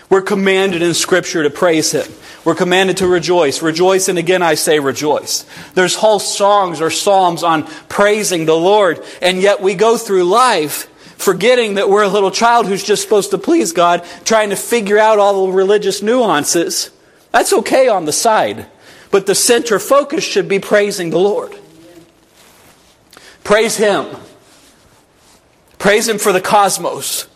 We're 0.10 0.22
commanded 0.22 0.82
in 0.82 0.94
Scripture 0.94 1.44
to 1.44 1.50
praise 1.50 1.92
Him. 1.92 2.12
We're 2.44 2.56
commanded 2.56 2.98
to 2.98 3.08
rejoice. 3.08 3.62
Rejoice, 3.62 4.08
and 4.08 4.20
again 4.20 4.44
I 4.44 4.54
say 4.56 4.80
rejoice. 4.80 5.46
There's 5.74 5.96
whole 5.96 6.20
songs 6.20 6.82
or 6.82 6.92
psalms 6.92 7.44
on 7.44 7.66
praising 7.90 8.46
the 8.46 8.56
Lord, 8.56 9.04
and 9.22 9.42
yet 9.42 9.62
we 9.62 9.74
go 9.74 9.98
through 9.98 10.26
life 10.26 10.90
forgetting 11.18 11.76
that 11.76 11.90
we're 11.90 12.04
a 12.04 12.10
little 12.10 12.32
child 12.32 12.68
who's 12.68 12.84
just 12.84 13.02
supposed 13.02 13.32
to 13.32 13.38
please 13.38 13.72
God, 13.72 14.06
trying 14.26 14.50
to 14.50 14.56
figure 14.56 15.00
out 15.00 15.18
all 15.18 15.48
the 15.48 15.54
religious 15.54 16.02
nuances. 16.02 16.92
That's 17.32 17.54
okay 17.54 17.88
on 17.88 18.06
the 18.06 18.14
side, 18.14 18.68
but 19.12 19.26
the 19.26 19.36
center 19.36 19.80
focus 19.80 20.24
should 20.24 20.48
be 20.48 20.60
praising 20.60 21.10
the 21.10 21.20
Lord. 21.20 21.58
Praise 23.44 23.78
Him. 23.78 24.18
Praise 25.80 26.08
Him 26.08 26.18
for 26.18 26.32
the 26.32 26.42
cosmos. 26.42 27.28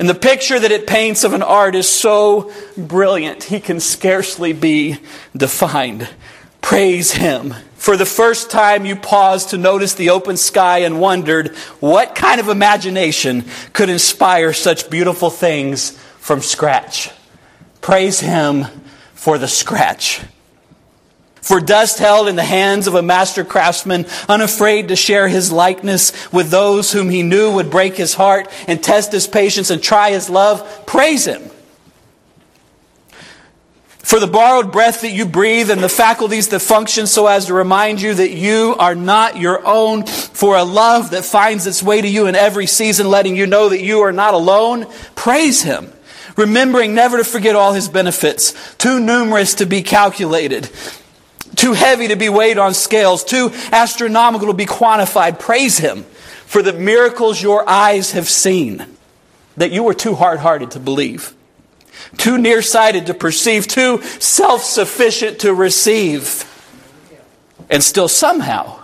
And 0.00 0.08
the 0.08 0.14
picture 0.14 0.58
that 0.58 0.72
it 0.72 0.86
paints 0.86 1.24
of 1.24 1.34
an 1.34 1.42
art 1.42 1.74
is 1.74 1.86
so 1.86 2.50
brilliant, 2.74 3.44
he 3.44 3.60
can 3.60 3.80
scarcely 3.80 4.54
be 4.54 4.96
defined. 5.36 6.08
Praise 6.62 7.12
him. 7.12 7.54
For 7.74 7.98
the 7.98 8.06
first 8.06 8.50
time, 8.50 8.86
you 8.86 8.96
paused 8.96 9.50
to 9.50 9.58
notice 9.58 9.92
the 9.92 10.08
open 10.08 10.38
sky 10.38 10.78
and 10.78 11.02
wondered 11.02 11.54
what 11.80 12.14
kind 12.14 12.40
of 12.40 12.48
imagination 12.48 13.44
could 13.74 13.90
inspire 13.90 14.54
such 14.54 14.88
beautiful 14.88 15.28
things 15.28 15.90
from 16.18 16.40
scratch. 16.40 17.10
Praise 17.82 18.20
him 18.20 18.64
for 19.12 19.36
the 19.36 19.48
scratch. 19.48 20.22
For 21.42 21.60
dust 21.60 21.98
held 21.98 22.28
in 22.28 22.36
the 22.36 22.44
hands 22.44 22.86
of 22.86 22.94
a 22.94 23.02
master 23.02 23.44
craftsman, 23.44 24.06
unafraid 24.28 24.88
to 24.88 24.96
share 24.96 25.26
his 25.26 25.50
likeness 25.50 26.12
with 26.32 26.50
those 26.50 26.92
whom 26.92 27.08
he 27.08 27.22
knew 27.22 27.54
would 27.54 27.70
break 27.70 27.96
his 27.96 28.14
heart 28.14 28.48
and 28.68 28.82
test 28.82 29.12
his 29.12 29.26
patience 29.26 29.70
and 29.70 29.82
try 29.82 30.10
his 30.10 30.28
love, 30.28 30.86
praise 30.86 31.26
him. 31.26 31.42
For 33.98 34.18
the 34.18 34.26
borrowed 34.26 34.72
breath 34.72 35.02
that 35.02 35.12
you 35.12 35.24
breathe 35.24 35.70
and 35.70 35.82
the 35.82 35.88
faculties 35.88 36.48
that 36.48 36.60
function 36.60 37.06
so 37.06 37.26
as 37.26 37.46
to 37.46 37.54
remind 37.54 38.02
you 38.02 38.12
that 38.12 38.32
you 38.32 38.74
are 38.78 38.94
not 38.94 39.38
your 39.38 39.64
own, 39.64 40.04
for 40.04 40.56
a 40.56 40.64
love 40.64 41.12
that 41.12 41.24
finds 41.24 41.66
its 41.66 41.82
way 41.82 42.00
to 42.00 42.08
you 42.08 42.26
in 42.26 42.34
every 42.34 42.66
season, 42.66 43.08
letting 43.08 43.36
you 43.36 43.46
know 43.46 43.68
that 43.68 43.82
you 43.82 44.00
are 44.00 44.12
not 44.12 44.34
alone, 44.34 44.86
praise 45.14 45.62
him 45.62 45.92
remembering 46.36 46.94
never 46.94 47.18
to 47.18 47.24
forget 47.24 47.54
all 47.54 47.74
his 47.74 47.88
benefits, 47.88 48.54
too 48.76 48.98
numerous 48.98 49.54
to 49.56 49.66
be 49.66 49.82
calculated 49.82 50.70
too 51.60 51.74
heavy 51.74 52.08
to 52.08 52.16
be 52.16 52.30
weighed 52.30 52.56
on 52.56 52.72
scales, 52.72 53.22
too 53.22 53.50
astronomical 53.70 54.48
to 54.48 54.54
be 54.54 54.64
quantified. 54.64 55.38
Praise 55.38 55.76
Him 55.76 56.04
for 56.46 56.62
the 56.62 56.72
miracles 56.72 57.42
your 57.42 57.68
eyes 57.68 58.12
have 58.12 58.28
seen 58.28 58.86
that 59.58 59.70
you 59.70 59.82
were 59.82 59.92
too 59.92 60.14
hard 60.14 60.38
hearted 60.38 60.70
to 60.70 60.80
believe, 60.80 61.34
too 62.16 62.38
nearsighted 62.38 63.06
to 63.06 63.14
perceive, 63.14 63.68
too 63.68 64.00
self 64.02 64.64
sufficient 64.64 65.40
to 65.40 65.52
receive. 65.52 66.46
And 67.68 67.84
still, 67.84 68.08
somehow, 68.08 68.80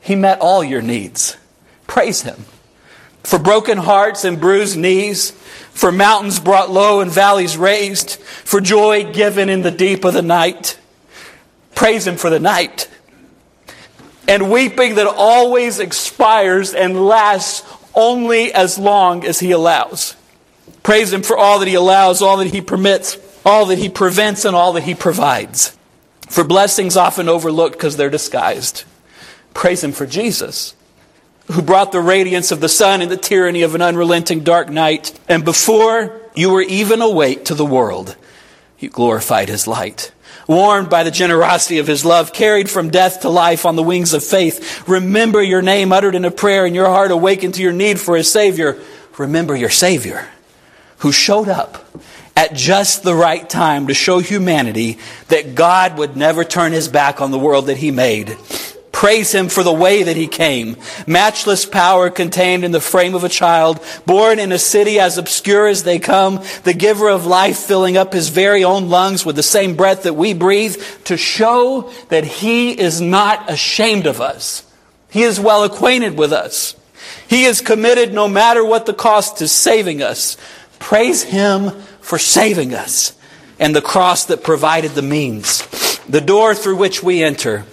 He 0.00 0.16
met 0.16 0.40
all 0.40 0.64
your 0.64 0.82
needs. 0.82 1.36
Praise 1.86 2.22
Him. 2.22 2.44
For 3.22 3.38
broken 3.38 3.78
hearts 3.78 4.24
and 4.24 4.40
bruised 4.40 4.76
knees, 4.76 5.30
for 5.70 5.92
mountains 5.92 6.40
brought 6.40 6.70
low 6.70 7.00
and 7.00 7.10
valleys 7.10 7.56
raised, 7.56 8.16
for 8.16 8.60
joy 8.60 9.12
given 9.12 9.48
in 9.48 9.62
the 9.62 9.70
deep 9.70 10.04
of 10.04 10.12
the 10.12 10.22
night 10.22 10.76
Praise 11.76 12.06
Him 12.06 12.16
for 12.16 12.30
the 12.30 12.40
night. 12.40 12.88
And 14.26 14.50
weeping 14.50 14.96
that 14.96 15.06
always 15.06 15.78
expires 15.78 16.74
and 16.74 17.06
lasts 17.06 17.64
only 17.94 18.52
as 18.52 18.76
long 18.76 19.24
as 19.24 19.38
He 19.38 19.52
allows. 19.52 20.16
Praise 20.82 21.12
Him 21.12 21.22
for 21.22 21.36
all 21.36 21.60
that 21.60 21.68
He 21.68 21.74
allows, 21.74 22.22
all 22.22 22.38
that 22.38 22.52
He 22.52 22.60
permits, 22.60 23.18
all 23.44 23.66
that 23.66 23.78
He 23.78 23.88
prevents, 23.88 24.44
and 24.44 24.56
all 24.56 24.72
that 24.72 24.82
He 24.82 24.94
provides. 24.94 25.76
For 26.28 26.42
blessings 26.42 26.96
often 26.96 27.28
overlooked 27.28 27.76
because 27.76 27.96
they're 27.96 28.10
disguised. 28.10 28.82
Praise 29.54 29.84
Him 29.84 29.92
for 29.92 30.06
Jesus, 30.06 30.74
who 31.52 31.62
brought 31.62 31.92
the 31.92 32.00
radiance 32.00 32.50
of 32.50 32.60
the 32.60 32.70
sun 32.70 33.02
in 33.02 33.10
the 33.10 33.16
tyranny 33.18 33.62
of 33.62 33.74
an 33.74 33.82
unrelenting 33.82 34.40
dark 34.40 34.70
night. 34.70 35.16
And 35.28 35.44
before 35.44 36.22
you 36.34 36.50
were 36.50 36.62
even 36.62 37.02
awake 37.02 37.44
to 37.44 37.54
the 37.54 37.66
world, 37.66 38.16
He 38.76 38.88
glorified 38.88 39.50
His 39.50 39.66
light 39.66 40.10
warmed 40.46 40.88
by 40.88 41.02
the 41.02 41.10
generosity 41.10 41.78
of 41.78 41.86
his 41.86 42.04
love, 42.04 42.32
carried 42.32 42.70
from 42.70 42.90
death 42.90 43.20
to 43.20 43.28
life 43.28 43.66
on 43.66 43.76
the 43.76 43.82
wings 43.82 44.14
of 44.14 44.22
faith. 44.22 44.88
Remember 44.88 45.42
your 45.42 45.62
name 45.62 45.92
uttered 45.92 46.14
in 46.14 46.24
a 46.24 46.30
prayer 46.30 46.66
and 46.66 46.74
your 46.74 46.86
heart 46.86 47.10
awakened 47.10 47.54
to 47.54 47.62
your 47.62 47.72
need 47.72 47.98
for 47.98 48.16
a 48.16 48.24
Savior. 48.24 48.80
Remember 49.18 49.56
your 49.56 49.70
Savior 49.70 50.28
who 50.98 51.12
showed 51.12 51.48
up 51.48 51.84
at 52.36 52.54
just 52.54 53.02
the 53.02 53.14
right 53.14 53.48
time 53.48 53.86
to 53.86 53.94
show 53.94 54.18
humanity 54.18 54.98
that 55.28 55.54
God 55.54 55.96
would 55.98 56.16
never 56.16 56.44
turn 56.44 56.72
his 56.72 56.88
back 56.88 57.20
on 57.20 57.30
the 57.30 57.38
world 57.38 57.66
that 57.66 57.78
he 57.78 57.90
made. 57.90 58.36
Praise 58.96 59.30
him 59.30 59.50
for 59.50 59.62
the 59.62 59.74
way 59.74 60.04
that 60.04 60.16
he 60.16 60.26
came. 60.26 60.74
Matchless 61.06 61.66
power 61.66 62.08
contained 62.08 62.64
in 62.64 62.72
the 62.72 62.80
frame 62.80 63.14
of 63.14 63.24
a 63.24 63.28
child, 63.28 63.78
born 64.06 64.38
in 64.38 64.52
a 64.52 64.58
city 64.58 64.98
as 64.98 65.18
obscure 65.18 65.66
as 65.66 65.82
they 65.82 65.98
come, 65.98 66.42
the 66.64 66.72
giver 66.72 67.10
of 67.10 67.26
life 67.26 67.58
filling 67.58 67.98
up 67.98 68.14
his 68.14 68.30
very 68.30 68.64
own 68.64 68.88
lungs 68.88 69.26
with 69.26 69.36
the 69.36 69.42
same 69.42 69.76
breath 69.76 70.04
that 70.04 70.14
we 70.14 70.32
breathe 70.32 70.82
to 71.04 71.18
show 71.18 71.92
that 72.08 72.24
he 72.24 72.70
is 72.70 73.02
not 73.02 73.50
ashamed 73.50 74.06
of 74.06 74.22
us. 74.22 74.64
He 75.10 75.24
is 75.24 75.38
well 75.38 75.62
acquainted 75.62 76.16
with 76.16 76.32
us. 76.32 76.74
He 77.28 77.44
is 77.44 77.60
committed 77.60 78.14
no 78.14 78.28
matter 78.28 78.64
what 78.64 78.86
the 78.86 78.94
cost 78.94 79.36
to 79.36 79.46
saving 79.46 80.00
us. 80.00 80.38
Praise 80.78 81.22
him 81.22 81.68
for 82.00 82.18
saving 82.18 82.72
us 82.72 83.14
and 83.58 83.76
the 83.76 83.82
cross 83.82 84.24
that 84.24 84.42
provided 84.42 84.92
the 84.92 85.02
means, 85.02 85.66
the 86.08 86.22
door 86.22 86.54
through 86.54 86.76
which 86.76 87.02
we 87.02 87.22
enter 87.22 87.66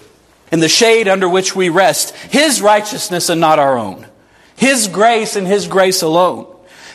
in 0.54 0.60
the 0.60 0.70
shade 0.70 1.08
under 1.08 1.28
which 1.28 1.56
we 1.56 1.70
rest, 1.70 2.16
His 2.16 2.62
righteousness 2.62 3.28
and 3.30 3.42
not 3.42 3.58
our 3.58 3.76
own. 3.76 4.06
His 4.56 4.88
grace 4.88 5.36
and 5.36 5.48
His 5.48 5.68
grace 5.68 6.04
alone. 6.04 6.46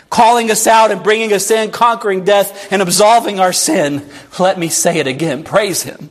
Calling 0.09 0.49
us 0.53 0.69
out 0.69 0.93
and 0.93 1.03
bringing 1.03 1.33
us 1.33 1.51
in, 1.51 1.73
conquering 1.73 2.23
death 2.23 2.73
and 2.73 2.81
absolving 2.81 3.41
our 3.41 3.53
sin. 3.53 4.09
Let 4.39 4.61
me 4.61 4.69
say 4.69 5.01
it 5.01 5.09
again. 5.09 5.43
Praise 5.43 5.83
Him. 5.83 6.11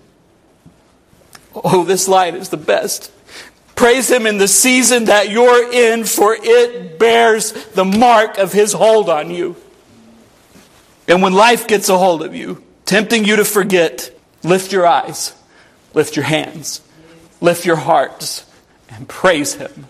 Oh, 1.56 1.86
this 1.86 2.10
light 2.10 2.36
is 2.36 2.50
the 2.50 2.58
best. 2.58 3.14
Praise 3.78 4.12
Him 4.12 4.28
in 4.28 4.40
the 4.40 4.50
season 4.50 5.06
that 5.06 5.30
you're 5.30 5.72
in, 5.72 6.04
for 6.04 6.36
it 6.38 7.00
bears 7.00 7.54
the 7.68 7.86
mark 7.86 8.38
of 8.38 8.52
His 8.52 8.74
hold 8.74 9.08
on 9.08 9.32
you. 9.32 9.56
And 11.08 11.22
when 11.22 11.32
life 11.32 11.66
gets 11.66 11.88
a 11.88 11.98
hold 11.98 12.24
of 12.24 12.36
you, 12.36 12.62
tempting 12.84 13.24
you 13.24 13.38
to 13.38 13.46
forget, 13.46 14.12
lift 14.44 14.74
your 14.74 14.86
eyes, 14.86 15.34
lift 15.94 16.18
your 16.18 16.26
hands 16.26 16.82
lift 17.42 17.66
your 17.66 17.76
hearts 17.76 18.46
and 18.90 19.08
praise 19.08 19.54
Him. 19.54 19.88